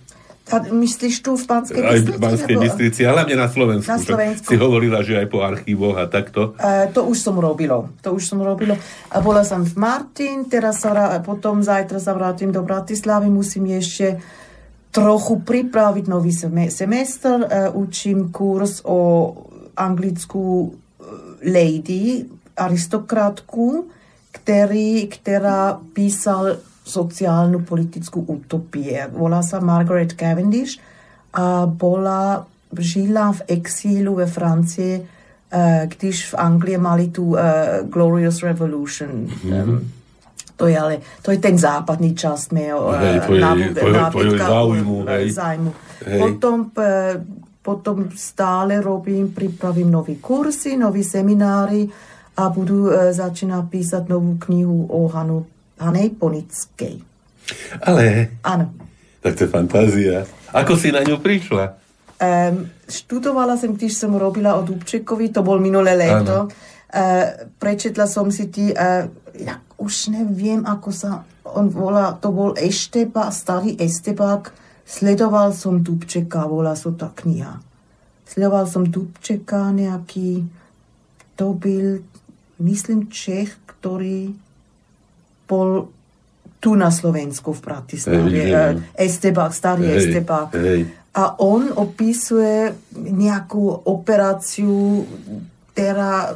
[0.51, 1.95] Myslíš tu v Banskej Bystrici?
[1.95, 3.87] Aj v Banskej Bystrici, ale hlavne na Slovensku.
[3.87, 4.49] Na Slovensku.
[4.51, 6.59] Si hovorila, že aj po archívoch a takto.
[6.59, 7.93] Uh, to už som robilo.
[8.03, 8.75] To už som robilo.
[9.15, 10.91] A bola som v Martin, teraz sa,
[11.23, 14.19] potom zajtra sa vrátim do Bratislavy, musím ešte
[14.91, 16.35] trochu pripraviť nový
[16.67, 17.37] semestr.
[17.47, 19.31] Uh, učím kurz o
[19.79, 20.75] anglickú
[21.47, 22.27] lady,
[22.59, 23.87] aristokratku,
[24.35, 29.07] ktorý, ktorá písal sociálnu politickú utopie.
[29.13, 30.81] Volá sa Margaret Cavendish
[31.33, 35.05] a bola, žila v exílu ve Francii, uh,
[35.87, 37.39] když v Anglii mali tu uh,
[37.89, 39.29] Glorious Revolution.
[39.29, 39.79] Mm-hmm.
[40.61, 42.93] To je ale, to je ten západný časť mého
[44.37, 44.95] záujmu.
[45.33, 45.71] zájmu.
[46.21, 46.69] Potom,
[47.65, 51.89] potom stále robím, pripravím nový kursy, nový seminári
[52.37, 55.49] a budu začínať písať novú knihu o Hanu
[55.81, 57.01] Hanej Ponickej.
[57.81, 58.37] Ale...
[58.45, 58.69] Áno.
[59.21, 60.17] Tak to je fantázia.
[60.53, 61.77] Ako si na ňu prišla?
[62.21, 66.49] Um, študovala som, když som robila o Dubčekovi, to bol minulé leto.
[66.91, 72.53] Uh, prečetla som si ti, uh, ja už neviem, ako sa on volá, to bol
[72.53, 74.53] Ešteba, starý Estebák.
[74.85, 77.57] Sledoval som Dubčeka, volá sa tá kniha.
[78.27, 80.45] Sledoval som Dubčeka, nejaký,
[81.35, 82.05] to byl,
[82.59, 84.35] myslím, Čech, ktorý
[85.51, 85.91] bol
[86.63, 88.31] tu na Slovensku v Bratislave.
[88.31, 90.49] Hey, Estebák, starý hey, Estebák.
[90.55, 90.87] Hey.
[91.11, 95.03] A on opisuje nejakú operáciu,
[95.75, 96.31] ktorá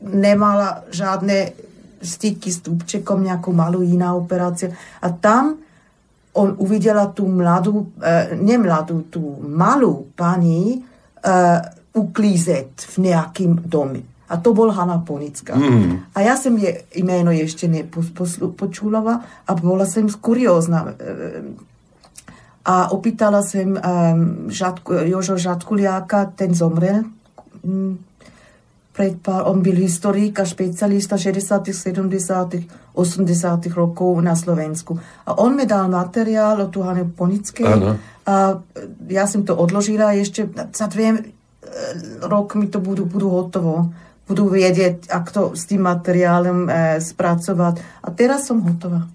[0.00, 1.52] nemala žiadne
[2.00, 4.72] styky s Dubčekom, nejakú malú iná operácia.
[5.04, 5.60] A tam
[6.32, 10.80] on uvidela tú mladú, eh, nemladú, tú malú pani
[11.22, 11.60] eh,
[11.92, 14.11] uklízet v nejakým dome.
[14.32, 15.52] A to bol Hanna Ponická.
[15.52, 16.08] Mm.
[16.16, 20.96] A ja som je jméno ešte nepočúlala a bola som kuriózna.
[22.64, 23.78] A opýtala som um,
[24.48, 27.04] Žadku, Jožo Žadkuliáka, ten zomrel.
[27.60, 28.00] Um,
[28.92, 32.56] pred pár, on byl historik a špecialista 60., 70.,
[32.94, 33.66] 80.
[33.74, 35.00] rokov na Slovensku.
[35.26, 37.66] A on mi dal materiál o tu Hane Ponickej.
[37.66, 37.96] Ano.
[38.28, 38.60] A
[39.08, 41.20] ja som to odložila ešte za dve e,
[42.20, 43.90] rokmi to budú, budú hotovo
[44.26, 46.70] budú vedieť, ako s tým materiálom e,
[47.02, 47.74] spracovať.
[48.02, 49.06] A teraz som hotová.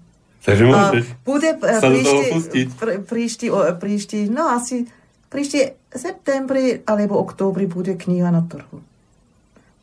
[0.44, 2.66] Takže môžeš bude, sa príšti, do toho pustiť.
[2.78, 3.46] Pr, príšti,
[3.80, 4.88] príšti, no asi
[5.28, 8.80] príšti septembri alebo októbri bude kniha na trhu.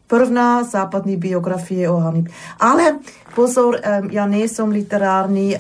[0.05, 2.29] Prvná západní biografie o Hanib.
[2.61, 3.01] Ale
[3.33, 3.81] pozor,
[4.13, 5.57] ja nie som literárny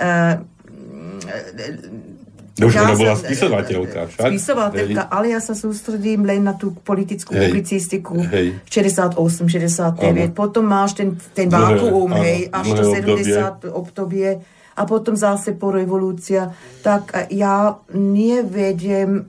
[2.55, 4.31] No už ona bola spisovateľka však.
[4.31, 5.11] Spisovateľka, Hej.
[5.11, 7.51] ale ja sa sústredím len na tú politickú hej.
[7.51, 8.15] publicistiku.
[8.31, 8.63] Hej.
[8.71, 9.99] 68, 69.
[9.99, 10.31] Áno.
[10.31, 13.75] Potom máš ten, ten vákuum, hej, až do 70 obdobie.
[13.75, 14.29] obdobie.
[14.75, 16.51] A potom zase po revolúcia.
[16.83, 19.27] Tak ja nevediem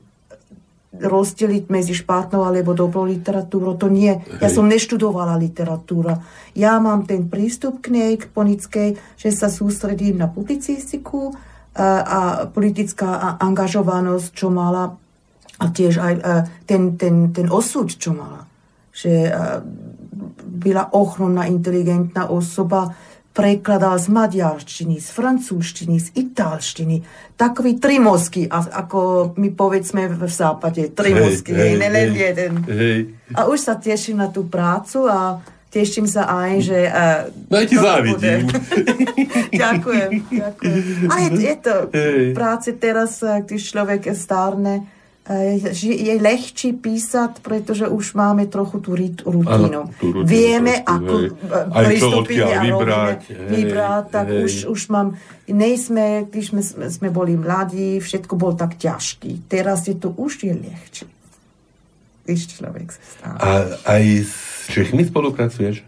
[0.96, 3.76] rozdeliť medzi špátnou alebo dobrou literatúrou.
[3.76, 4.16] To nie.
[4.40, 6.22] Ja som neštudovala literatúra.
[6.56, 11.36] Ja mám ten prístup k nej, k ponickej, že sa sústredím na publicistiku,
[11.82, 14.96] a politická angažovanosť, čo mala
[15.56, 16.14] a tiež aj
[16.64, 18.48] ten, ten, ten osud, čo mala.
[18.92, 19.32] Že
[20.44, 22.96] byla ochromná, inteligentná osoba,
[23.36, 27.04] prekladal z maďarštiny, z francúzštiny, z italštiny.
[27.36, 32.52] Takový trimosky, ako my povedzme v západe, trimosky, hej, hej, hej, hej, jeden.
[32.64, 33.00] Hej.
[33.36, 35.44] A už sa teším na tú prácu a
[35.76, 36.78] teším sa aj, že...
[36.88, 38.48] Uh, no aj ti závidím.
[39.64, 40.80] ďakujem, ďakujem.
[41.12, 42.32] A je, je to Hej.
[42.32, 44.88] práce teraz, když človek stárne,
[45.74, 49.90] že je ľahší písať, pretože už máme trochu tú rutinu.
[49.90, 51.34] Ano, Vieme, ako
[51.66, 54.46] pristúpiť a vybrať, hej, vybrať, tak hej.
[54.46, 55.18] Už, už mám,
[55.50, 59.50] nejsme, když sme, sme boli mladí, všetko bol tak ťažký.
[59.50, 61.06] Teraz je to už je ľahšie.
[62.22, 63.38] Když človek sa stáva.
[63.42, 63.50] A
[63.82, 65.84] aj s Čechmi spolupracuješ?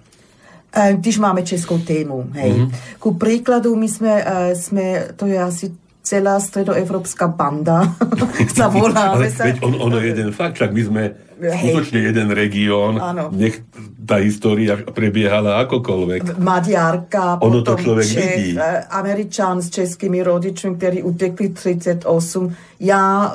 [0.72, 2.52] E, když máme českou tému, hej.
[2.52, 2.74] Mm-hmm.
[2.98, 5.72] Ku príkladu, my sme, uh, sme, to je asi
[6.08, 7.84] celá stredoevropská banda,
[8.56, 9.44] sa voláme sa.
[9.44, 11.02] Veď on, ono je jeden fakt, však my sme
[11.36, 11.52] hej.
[11.52, 12.96] skutočne jeden región,
[13.36, 13.60] nech
[14.08, 16.40] tá história prebiehala akokoľvek.
[16.40, 18.56] Maďarka, ono to človek Čech, vidí.
[18.56, 22.08] E, Američan s českými rodičmi, ktorí utekli 38.
[22.80, 23.28] Ja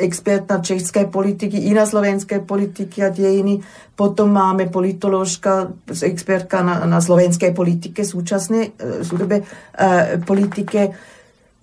[0.00, 3.60] expert na české politiky i na slovenské politiky a dejiny.
[3.92, 10.96] Potom máme politoložka, expertka na, na slovenské politike, súčasné e, súdobe uh, politike.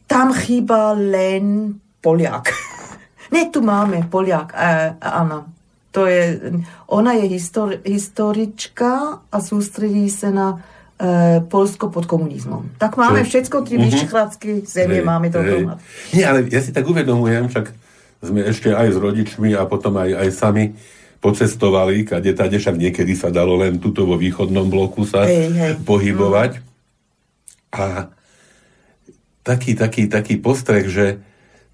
[0.07, 2.51] Tam chýba len Poliak.
[3.33, 5.47] ne, tu máme Poliak, uh, Anna.
[5.93, 6.41] To je,
[6.89, 12.81] ona je histori, historička a sústredí sa na uh, Polsko pod komunizmom.
[12.81, 13.29] Tak máme Čo?
[13.29, 13.87] všetko, tie uh-huh.
[13.93, 15.81] vyšehradské zemie hey, máme dohromady.
[16.17, 17.69] Nie, ale ja si tak uvedomujem, však
[18.23, 20.73] sme ešte aj s rodičmi a potom aj, aj sami
[21.23, 25.71] pocestovali, kade tade, však niekedy sa dalo len tuto vo východnom bloku sa hej, hej.
[25.87, 26.59] pohybovať.
[26.59, 26.63] Mm.
[27.73, 27.83] A
[29.43, 31.19] taký, taký, taký postreh, že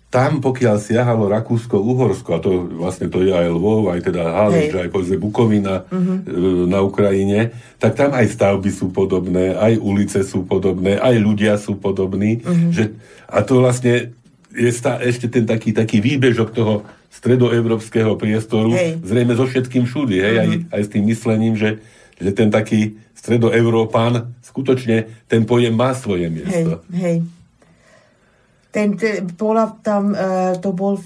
[0.10, 4.90] tam, pokiaľ siahalo Rakúsko-Uhorsko, a to vlastne to je aj Lvov, aj teda Halič, aj
[4.90, 6.66] povedzme Bukovina mm-hmm.
[6.66, 11.78] na Ukrajine, tak tam aj stavby sú podobné, aj ulice sú podobné, aj ľudia sú
[11.78, 12.42] podobní.
[12.42, 12.72] Mm-hmm.
[12.74, 12.84] Že,
[13.30, 13.94] a to vlastne
[14.50, 18.98] je stá, ešte ten taký, taký výbežok toho stredoevropského priestoru, hej.
[19.06, 20.42] zrejme so všetkým všudy, hej, mm-hmm.
[20.42, 20.62] aj, mhm.
[20.74, 21.70] aj s tým myslením, že,
[22.18, 26.82] že ten taký stredoevropán, skutočne ten pojem má svoje miesto.
[26.90, 27.18] Hej, hej.
[28.70, 31.02] Ten, te, bola tam, uh, to bol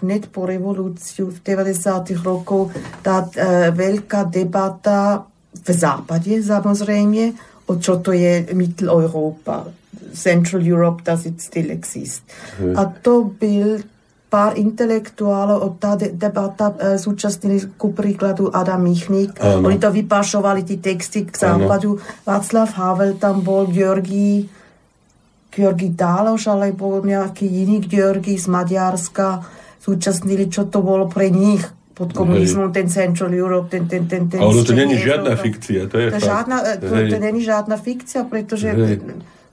[0.00, 2.16] hned po revolúciu v 90.
[2.24, 2.72] rokov
[3.04, 5.22] tá uh, veľká debata
[5.56, 7.32] v západe samozrejme,
[7.68, 12.22] o čo to je Mitteleuropa Central Europe does it still exist.
[12.58, 12.78] Hmm.
[12.78, 13.78] A to byl
[14.28, 19.38] pár intelektuálov od tá de- debata e, zúčastnili ku príkladu Adam Michnik.
[19.38, 19.70] Ano.
[19.70, 22.02] Oni to vypašovali, tí texty k základu.
[22.26, 24.50] Václav Havel tam bol, Georgi,
[25.56, 29.40] Georgi Dáloš, alebo nejaký iný Georgi z Maďarska.
[29.80, 31.64] Zúčastnili, čo to bolo pre nich
[31.96, 35.96] pod komunizmom, ten Central Europe, ten, ten, ten, ten Ale to není žiadna fikcia, to
[35.96, 39.00] je to, žiadna, to, to není žiadna fikcia, pretože Hej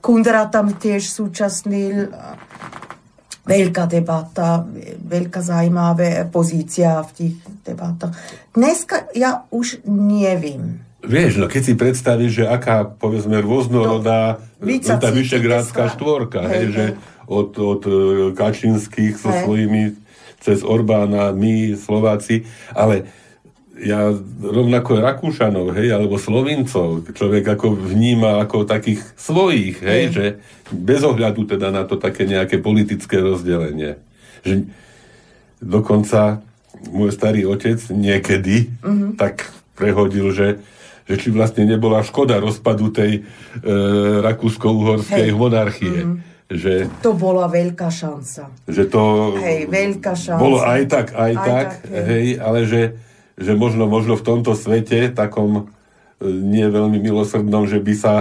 [0.04, 2.12] Kundera tam tiež súčasnil
[3.48, 4.60] veľká debata,
[5.00, 7.34] veľká zaujímavá pozícia v tých
[7.64, 8.12] debatách.
[8.52, 10.84] Dneska ja už neviem.
[11.04, 16.66] Vieš, no keď si predstavíš, že aká, povedzme, rôznorodá no, tá vyšegrádska štvorka, hej, hej,
[16.72, 16.84] že
[17.28, 17.92] od, od e,
[18.32, 19.42] Kačinských so hej.
[19.44, 19.82] svojimi
[20.40, 22.44] cez Orbána, my, Slováci,
[22.76, 23.08] ale
[23.80, 30.12] ja rovnako Rakúšanov, hej, alebo Slovincov, človek ako vníma ako takých svojich, hej, mm.
[30.14, 30.24] že
[30.70, 33.98] bez ohľadu teda na to také nejaké politické rozdelenie.
[34.46, 34.70] Že
[35.58, 36.44] dokonca
[36.92, 39.10] môj starý otec niekedy mm-hmm.
[39.16, 40.60] tak prehodil, že,
[41.04, 43.20] že či vlastne nebola škoda rozpadu tej e,
[44.24, 46.04] rakúsko-uhorskej monarchie.
[46.04, 46.32] Mm-hmm.
[46.44, 48.52] Že, to bola veľká šanca.
[48.68, 49.02] Že to
[49.40, 50.40] hej, veľká šanca.
[50.40, 52.04] bolo aj tak, aj, aj tak, tak hej.
[52.04, 52.82] hej, ale že
[53.34, 55.66] že možno, možno v tomto svete, takom
[56.22, 58.14] e, nie veľmi milosrdnom, že by sa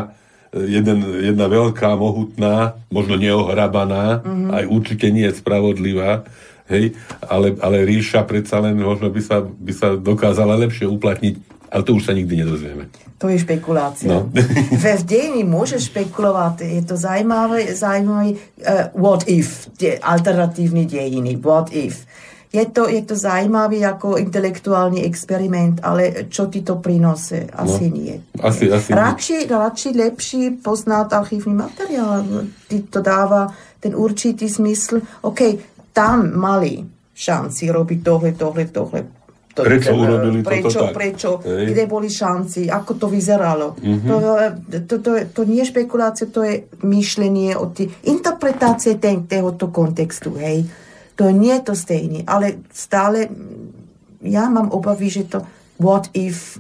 [0.54, 4.50] jeden, jedna veľká, mohutná, možno neohrabaná, mm-hmm.
[4.54, 6.26] aj určite nie spravodlivá,
[6.70, 11.82] hej, ale, ale ríša predsa len možno by sa, by sa dokázala lepšie uplatniť, ale
[11.82, 12.94] to už sa nikdy nedozvieme.
[13.18, 14.06] To je špekulácia.
[14.06, 14.30] No.
[14.78, 21.34] Ve v dejiny môže špekulovať, je to zaujímavé, zaujímavé uh, what if, tie alternatívne dejiny,
[21.42, 22.06] what if.
[22.54, 27.50] Je to, je to zaujímavý ako intelektuálny experiment, ale čo ti to prinose?
[27.50, 28.14] Asi no, nie.
[28.38, 32.22] Asi, asi radši, radši lepší poznať archívny materiál.
[32.70, 33.50] Ti to dáva
[33.82, 35.02] ten určitý smysl.
[35.26, 35.58] OK,
[35.98, 39.23] tam mali šanci robiť tohle, tohle, tohle.
[39.54, 40.94] To, prečo ten, urobili prečo, toto tak?
[40.98, 41.66] Prečo, Hej.
[41.70, 43.78] kde boli šanci, ako to vyzeralo.
[43.78, 44.10] Mm-hmm.
[44.10, 44.18] To,
[44.90, 50.34] to, to, to nie je špekulácia, to je myšlenie o tí, interpretácie tohoto kontextu.
[50.42, 50.66] Hej.
[51.22, 53.30] To nie je to stejné, ale stále
[54.26, 55.46] ja mám obavy, že to
[55.78, 56.58] what if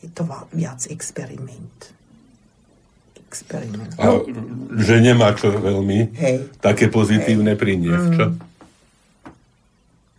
[0.00, 0.24] je to
[0.56, 1.92] viac experiment.
[3.28, 3.92] Experiment.
[4.00, 4.24] A
[4.80, 6.36] že nemá čo veľmi Hej.
[6.64, 7.60] také pozitívne Hej.
[7.60, 8.26] priniesť, čo?
[8.32, 8.51] Mm.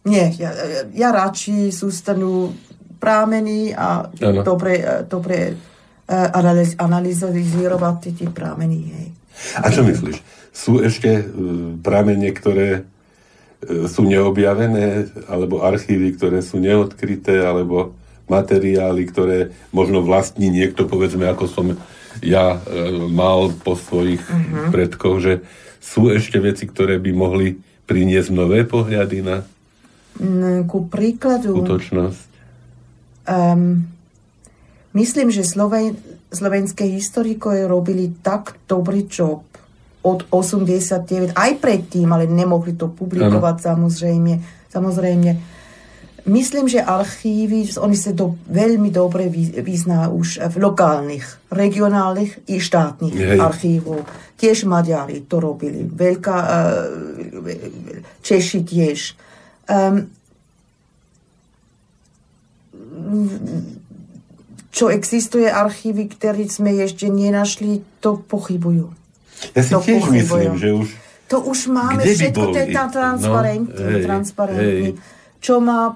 [0.04, 0.52] Nie, ja,
[0.92, 2.52] ja radši sústanu
[3.00, 4.44] prámeny a ano.
[4.44, 8.80] dobre, dobre uh, analyzovať tie prámeny.
[8.92, 9.08] Hej.
[9.60, 10.18] A čo myslíš?
[10.52, 17.96] Sú ešte uh, prámene, ktoré uh, sú neobjavené, alebo archívy, ktoré sú neodkryté, alebo
[18.28, 21.66] materiály, ktoré možno vlastní niekto, povedzme, ako som
[22.24, 22.62] ja
[23.12, 24.72] mal po svojich uh-huh.
[24.72, 25.34] predkoch, že
[25.84, 29.44] sú ešte veci, ktoré by mohli priniesť nové pohľady na
[30.70, 31.58] ku príkladu...
[31.58, 32.24] Skutočnosť.
[33.24, 33.88] Um,
[34.94, 35.96] myslím, že Sloven,
[36.30, 39.48] slovenské historikové robili tak dobrý job
[40.04, 43.64] od 89, aj predtým, ale nemohli to publikovať ano.
[43.64, 44.34] samozrejme.
[44.68, 45.30] samozrejme.
[46.24, 49.28] Myslím, že archívy, oni sa do, veľmi dobre
[49.60, 53.40] vyzná už v lokálnych, regionálnych i štátnych Hej.
[53.40, 54.08] archívov.
[54.40, 55.84] Tiež Maďari to robili.
[55.84, 57.44] Veľká, uh,
[58.24, 59.00] Češi tiež.
[59.70, 60.12] Um,
[64.74, 68.90] čo existuje archívy, ktoré sme ešte nenašli, to pochybujú.
[69.54, 70.50] Ja si to tiež pochybujú.
[70.50, 70.88] myslím, že už...
[71.30, 72.90] To už máme, všetko to je tam.
[73.22, 73.42] No,
[74.04, 75.00] transparentný.
[75.40, 75.96] Čo má,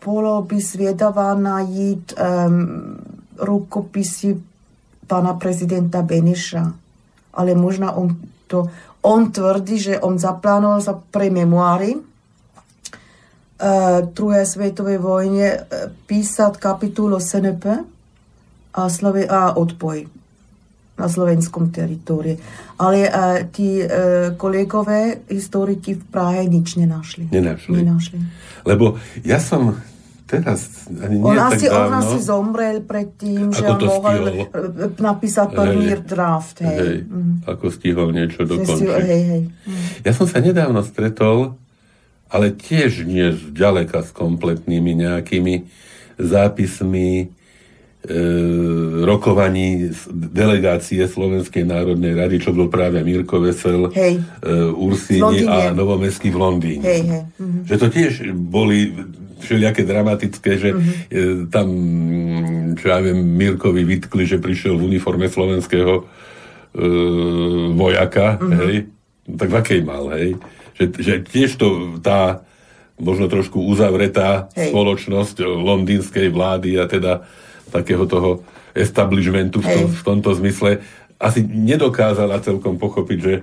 [0.00, 2.96] bolo by zviedavá nájsť um,
[3.36, 4.38] rukopisy
[5.08, 6.64] pána prezidenta Beneša.
[7.36, 8.08] Ale možno on
[8.46, 8.68] to...
[9.06, 11.94] On tvrdí, že on zaplánoval sa pre memoáry,
[13.62, 17.64] uh, druhé světové vojně uh, písať kapitulu SNP
[18.74, 20.06] a, Slove- a odpoj
[20.98, 22.40] na slovenskom teritóriu.
[22.78, 23.88] Ale uh, tí uh,
[24.36, 27.28] kolegové, historiky v Prahe nič nenašli.
[27.32, 27.76] Nenašli.
[27.76, 28.18] nenašli.
[28.64, 29.76] Lebo ja som
[30.26, 34.22] teraz, ani nie on tak asi, dávno, On asi zomrel pred tým, že on mohol
[34.98, 36.56] napísať prvý hej, draft.
[36.60, 36.76] Hej.
[36.76, 37.34] Hej, mm.
[37.46, 39.06] Ako stihol niečo dokončiť.
[39.06, 39.42] Hej, hej.
[39.46, 39.84] Mm.
[40.02, 41.54] Ja som sa nedávno stretol
[42.26, 45.54] ale tiež nie ďaleka s kompletnými nejakými
[46.18, 47.26] zápismi e,
[49.06, 54.18] rokovaní delegácie Slovenskej národnej rady, čo bol práve Mirko Vesel, hej.
[54.42, 56.86] e, Ursíni a Novomestský v Londýne.
[56.86, 57.24] Hej, hej.
[57.38, 57.58] Mhm.
[57.68, 58.90] Že to tiež boli
[59.36, 60.82] všelijaké dramatické, že mhm.
[60.82, 61.68] e, tam,
[62.74, 66.04] čo ja viem, Mirkovi vytkli, že prišiel v uniforme slovenského e,
[67.76, 68.56] vojaka, mhm.
[68.66, 68.76] hej,
[69.36, 70.34] tak v akej mal, hej
[70.76, 72.44] že, že tiež to tá
[72.96, 74.72] možno trošku uzavretá Hej.
[74.72, 77.28] spoločnosť londýnskej vlády a teda
[77.68, 78.40] takého toho
[78.72, 80.80] establishmentu v, tom, v tomto zmysle
[81.16, 83.34] asi nedokázala celkom pochopiť, že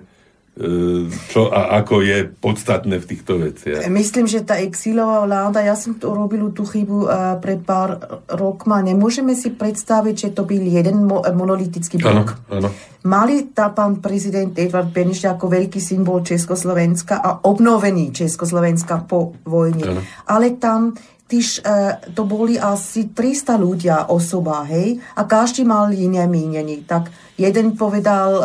[1.34, 3.90] čo a ako je podstatné v týchto veciach.
[3.90, 8.86] Myslím, že tá exilová vláda, ja som to robil tú chybu uh, pred pár rokma,
[8.86, 12.38] nemôžeme si predstaviť, že to byl jeden mo- monolitický blok.
[12.54, 12.70] Ano, ano.
[13.02, 19.90] Mali tá pán prezident Edvard Beneš ako veľký symbol Československa a obnovený Československa po vojne.
[19.90, 20.02] Ano.
[20.30, 20.94] Ale tam
[21.24, 26.86] Tyž, uh, to boli asi 300 ľudia osoba, hej, a každý mal iné mínenie.
[26.86, 27.10] Tak
[27.42, 28.38] jeden povedal,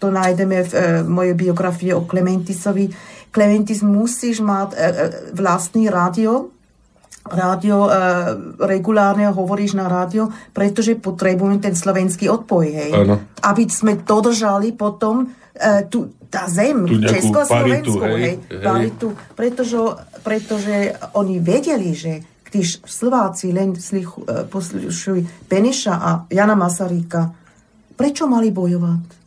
[0.00, 2.88] to nájdeme v e, mojej biografii o Clementisovi.
[3.28, 4.82] Clementis musíš mať e, e,
[5.36, 6.48] vlastný rádio,
[7.28, 7.90] rádio e,
[8.64, 12.92] regulárne hovoríš na rádio, pretože potrebujem ten slovenský odpoj, hej.
[12.96, 13.20] Ano.
[13.44, 19.76] Aby sme dodržali potom e, tu, tá zem, Československu, hej, hej, paritu, pretože,
[20.24, 23.78] pretože oni vedeli, že když Slováci len
[24.50, 27.30] poslušujú Beneša a Jana Masaryka,
[27.94, 29.19] prečo mali bojovať?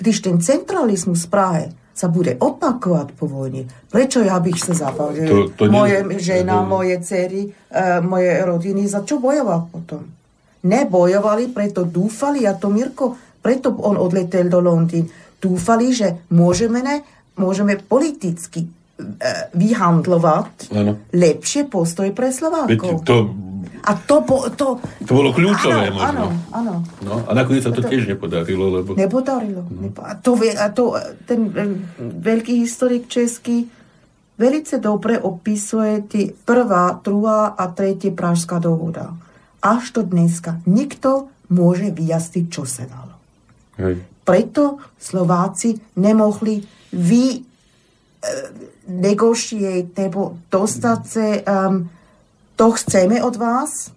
[0.00, 4.96] Když ten centralizmus Prahe sa bude opakovať po vojne, prečo ja bych sa?
[4.96, 6.16] To, to moje nie...
[6.16, 10.02] žena, moje dcery, uh, moje rodiny, za čo bojovať potom?
[10.64, 15.08] nebojovali, preto dúfali, a to Mirko, preto on odletel do Londýn,
[15.40, 17.00] dúfali, že môžeme, ne,
[17.40, 18.70] môžeme politicky e,
[19.56, 21.00] vyhandlovať ano.
[21.16, 22.68] lepšie postoj pre Slovákov.
[22.68, 23.16] Veď to,
[23.80, 26.06] a to, po, to, to bolo kľúčové áno, možno.
[26.06, 26.74] Áno, áno.
[27.00, 28.68] No, a nakoniec sa to, to tiež nepodarilo.
[28.68, 28.92] Lebo...
[28.94, 29.64] Nepodarilo.
[29.66, 29.90] No.
[30.04, 31.64] A, to, a to, ten e,
[32.00, 33.66] veľký historik český
[34.36, 39.16] velice dobre opisuje ty prvá, druhá a tretia Pražská dohoda
[39.60, 43.14] až do dneska nikto môže vyjasniť, čo sa dalo.
[43.76, 44.00] Hej.
[44.24, 46.64] Preto Slováci nemohli
[46.96, 47.40] vy e,
[48.88, 51.88] negotiate nebo dostať sa, um,
[52.60, 53.88] to chceme od vás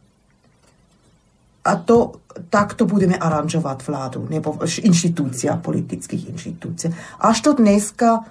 [1.67, 6.95] a to takto budeme aranžovať vládu, nebo inštitúcia, politických inštitúcií.
[7.19, 8.23] Až to dneska,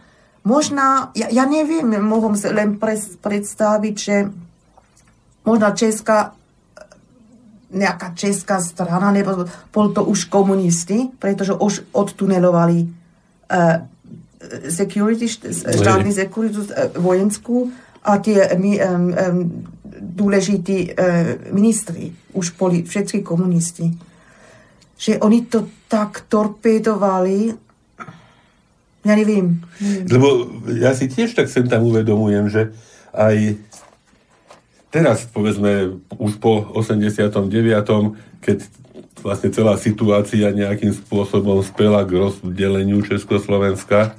[0.48, 2.80] možná, ja, ja neviem, mohom sa len
[3.20, 4.16] predstaviť, že
[5.44, 6.32] možná Česká
[7.72, 13.80] nejaká česká strana, nebo bol to už komunisti, pretože už odtunelovali uh,
[14.68, 15.24] security,
[15.72, 17.72] štátny security uh, vojenskú
[18.04, 19.72] a tie um, um,
[20.02, 23.94] dôležití uh, ministri, už boli všetci komunisti.
[24.98, 27.54] Že oni to tak torpedovali,
[29.02, 29.62] ja neviem.
[30.06, 30.46] Lebo
[30.78, 32.62] ja si tiež tak sem tam uvedomujem, že
[33.10, 33.58] aj
[34.94, 37.50] teraz, povedzme, už po 89.,
[38.42, 38.58] keď
[39.22, 44.14] vlastne celá situácia nejakým spôsobom spela k rozdeleniu Československa,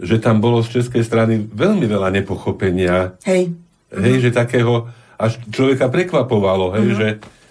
[0.00, 3.20] že tam bolo z českej strany veľmi veľa nepochopenia.
[3.26, 3.52] Hej.
[3.90, 4.24] Hej, uh-huh.
[4.24, 4.72] že takého,
[5.20, 6.96] až človeka prekvapovalo, hej, uh-huh.
[6.96, 7.08] že,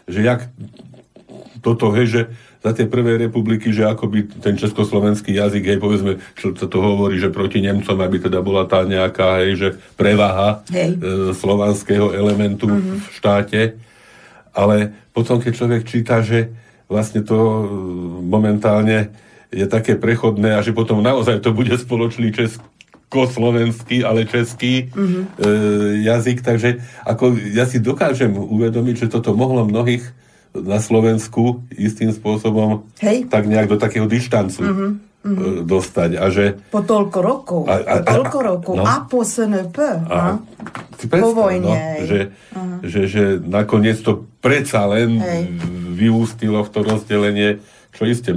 [0.09, 0.49] že jak
[1.61, 2.21] toto, hej, že
[2.59, 7.15] za tie prvé republiky, že akoby ten československý jazyk, hej, povedzme, čo sa to hovorí,
[7.15, 10.99] že proti Nemcom, aby teda bola tá nejaká, hej, že prevaha hej.
[10.99, 12.97] E, slovanského elementu mm-hmm.
[12.99, 13.61] v štáte.
[14.51, 16.51] Ale potom, keď človek číta, že
[16.91, 17.63] vlastne to e,
[18.27, 19.07] momentálne
[19.55, 22.35] je také prechodné a že potom naozaj to bude spoločný
[23.09, 25.23] československý, ale český mm-hmm.
[25.41, 26.77] e, jazyk, takže
[27.09, 30.05] ako ja si dokážem uvedomiť, že toto mohlo mnohých
[30.53, 33.25] na Slovensku istým spôsobom Hej.
[33.33, 34.91] tak nejak do takého dištancu mm-hmm.
[35.25, 35.65] Mm-hmm.
[35.65, 36.09] dostať.
[36.21, 37.61] A že, po toľko rokov.
[37.65, 38.73] A, a, po toľko rokov.
[38.77, 39.77] No, a po SNP.
[40.05, 40.37] A,
[41.09, 41.65] predstav, po vojne.
[41.65, 42.79] No, že, uh-huh.
[42.85, 45.49] že, že nakoniec to predsa len hej.
[45.97, 47.57] vyústilo v to rozdelenie,
[47.93, 48.31] čo iste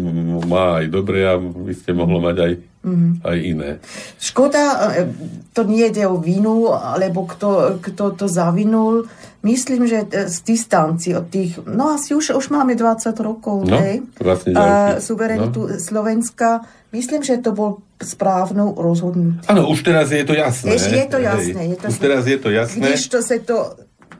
[0.48, 1.36] má aj dobre a
[1.68, 3.12] iste mohlo mať aj mm-hmm.
[3.22, 3.70] aj iné.
[4.18, 4.62] Škoda,
[4.98, 5.08] e,
[5.54, 9.06] to nie ide o vinu, alebo kto, kto to zavinul.
[9.42, 13.78] Myslím, že e, z distanci od tých, no asi už, už máme 20 rokov, no,
[13.78, 14.54] hej, vlastne
[14.98, 15.78] suverenitu no.
[15.78, 16.66] Slovenska.
[16.92, 19.48] Myslím, že to bol správnou rozhodnutí.
[19.48, 20.76] Áno, už teraz je to jasné.
[20.76, 21.60] Jež, je to jasné.
[21.72, 22.84] Je to už teraz je to jasné.
[22.84, 23.56] Když to sa to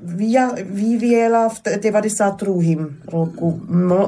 [0.03, 3.07] vyviela v 92.
[3.07, 3.61] roku.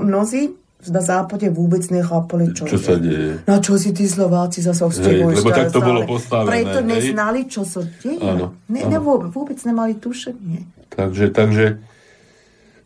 [0.03, 3.41] Mnozí na západe vôbec nechápali, čo, čo sa deje.
[3.49, 5.89] Na čo si tí Slováci zase vzťahujú Lebo tak to stále.
[5.89, 6.49] bolo postavené.
[6.51, 8.21] Preto neznali, čo sa deje.
[8.21, 8.91] Áno, ne, áno.
[8.91, 8.99] Ne,
[9.31, 10.91] vôbec nemali tušenie.
[10.93, 11.81] Takže, takže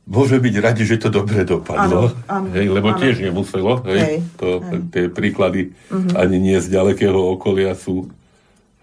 [0.08, 2.10] môže byť radi, že to dobre dopadlo.
[2.10, 2.98] Áno, áno, hej, lebo áno.
[2.98, 3.84] tiež nemuselo.
[3.84, 4.80] Hej, hej, to, hej.
[4.88, 6.16] Tie príklady uh-huh.
[6.16, 8.08] ani nie z ďalekého okolia sú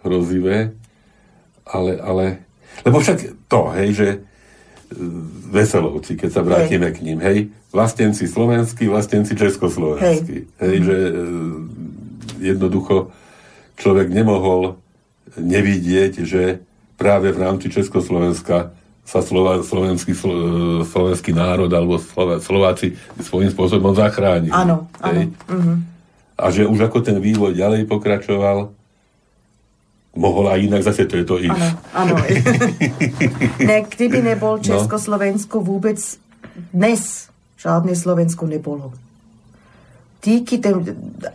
[0.05, 0.77] hrozivé.
[1.65, 2.25] Ale, ale...
[2.85, 4.07] Lebo však to, hej, že
[5.51, 6.95] Veselovci, keď sa vrátime hej.
[6.95, 10.37] k ním, hej, vlastenci slovenskí, vlastenci československí.
[10.59, 10.85] Hej, hej mm.
[10.85, 11.13] že e,
[12.55, 13.11] jednoducho
[13.75, 14.79] človek nemohol
[15.35, 16.63] nevidieť, že
[16.95, 18.71] práve v rámci Československa
[19.05, 20.47] sa Slova, slovenský, slo, e,
[20.87, 24.55] slovenský národ alebo Slova, Slováci svojím spôsobom zachránili.
[24.55, 25.29] Áno, áno.
[25.45, 25.77] Mm-hmm.
[26.35, 28.73] A že už ako ten vývoj ďalej pokračoval,
[30.15, 31.51] mohol aj inak, zase to je to ich.
[31.51, 32.15] Áno, áno.
[33.69, 34.63] ne, kdyby nebol no.
[34.63, 35.99] Československo vôbec
[36.71, 37.27] dnes,
[37.59, 38.95] žádne Slovensko nebolo.
[40.23, 40.81] Díky tým,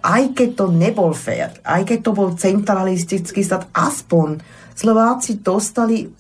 [0.03, 4.43] aj keď to nebol fér, aj keď to bol centralistický stát, aspoň
[4.75, 6.11] Slováci dostali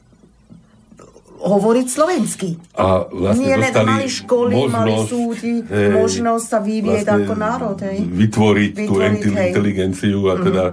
[1.41, 2.61] hovoriť slovensky.
[2.77, 7.35] A vlastne Nie, dostali mali školy, možnosť, mali súdy, hej, možnosť sa vyvieť vlastne ako
[7.41, 7.79] národ.
[7.81, 7.99] Hej.
[8.05, 9.49] Vytvoriť, vytvoriť tú hej.
[9.49, 10.65] inteligenciu a teda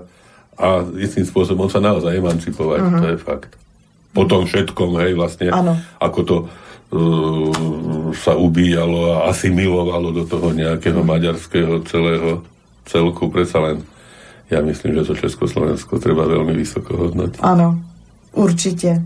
[0.57, 3.01] a istým spôsobom sa naozaj emancipovať, uh-huh.
[3.01, 3.51] to je fakt.
[4.11, 5.77] Po tom všetkom, hej, vlastne, ano.
[6.01, 7.53] ako to uh,
[8.17, 11.13] sa ubíjalo a asimilovalo do toho nejakého uh-huh.
[11.13, 12.41] maďarského celého
[12.89, 13.85] celku, predsa len
[14.49, 17.43] ja myslím, že to Československo treba veľmi vysoko hodnotiť.
[17.43, 17.77] Áno,
[18.33, 19.03] určite.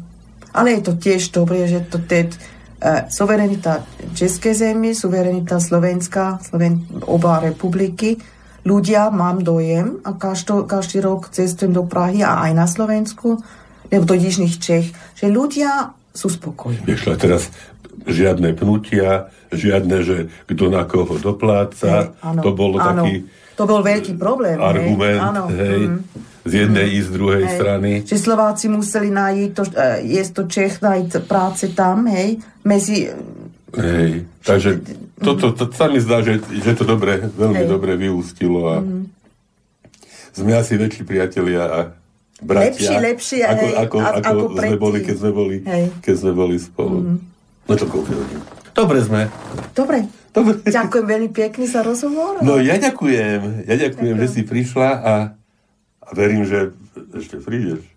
[0.56, 3.84] Ale je to tiež dobré, že to je uh, suverenita
[4.16, 8.16] Českej zemi, suverenita Slovenska, Sloven, oba republiky,
[8.64, 13.42] ľudia, mám dojem, a každý, každý rok cestujem do Prahy a aj na Slovensku,
[13.92, 16.84] nebo do Jižných Čech, že ľudia sú spokojní.
[16.88, 17.52] Vieš, teraz
[18.08, 22.16] žiadne pnutia, žiadne, že kto na koho dopláca.
[22.16, 23.06] Hej, to bolo áno.
[23.06, 23.14] taký...
[23.60, 24.58] To bol veľký problém.
[24.58, 25.28] Argument, hej.
[25.28, 25.44] Áno.
[25.52, 25.82] hej.
[25.92, 26.00] Mm.
[26.42, 26.96] Z jednej mm.
[26.98, 27.54] i z druhej hej.
[27.54, 27.92] strany.
[28.08, 33.12] Že Slováci museli nájsť to, e, je to Čech nájsť práce tam, hej, medzi...
[33.72, 34.82] Hej, takže
[35.22, 37.70] toto to, to, sa mi zdá, že, že to dobre, veľmi hej.
[37.70, 39.06] dobre vyústilo a mm.
[40.34, 41.80] sme asi väčší priatelia a
[42.42, 42.68] bratia.
[42.74, 45.56] Lepší, lepší, ako, hej, ako, ako, ako sme boli, keď sme boli,
[46.02, 46.98] keď sme boli spolu.
[47.06, 47.18] Mm.
[47.70, 48.12] No čo koľko.
[48.72, 49.22] Dobre sme.
[49.78, 50.08] Dobre.
[50.32, 50.64] Dobre.
[50.80, 52.40] Ďakujem veľmi pekne za rozhovor.
[52.40, 53.68] No ja ďakujem.
[53.68, 54.18] Ja ďakujem, ďakujem.
[54.18, 55.14] že si prišla a,
[56.02, 56.72] a verím, že
[57.16, 57.91] ešte prídeš.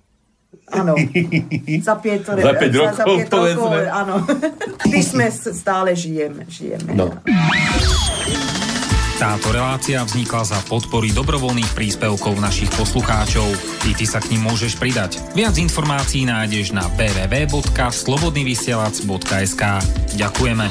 [0.72, 0.96] Áno.
[1.88, 4.24] Za 5 za 5 rokov, za 5 rokov áno.
[4.92, 6.48] Ty sme stále žijeme.
[6.48, 6.96] žijeme.
[6.96, 7.12] No.
[9.14, 13.46] Táto relácia vznikla za podpory dobrovoľných príspevkov našich poslucháčov.
[13.86, 15.22] I ty sa k ním môžeš pridať.
[15.38, 19.62] Viac informácií nájdeš na www.slobodnyvysielac.sk
[20.18, 20.66] Ďakujeme.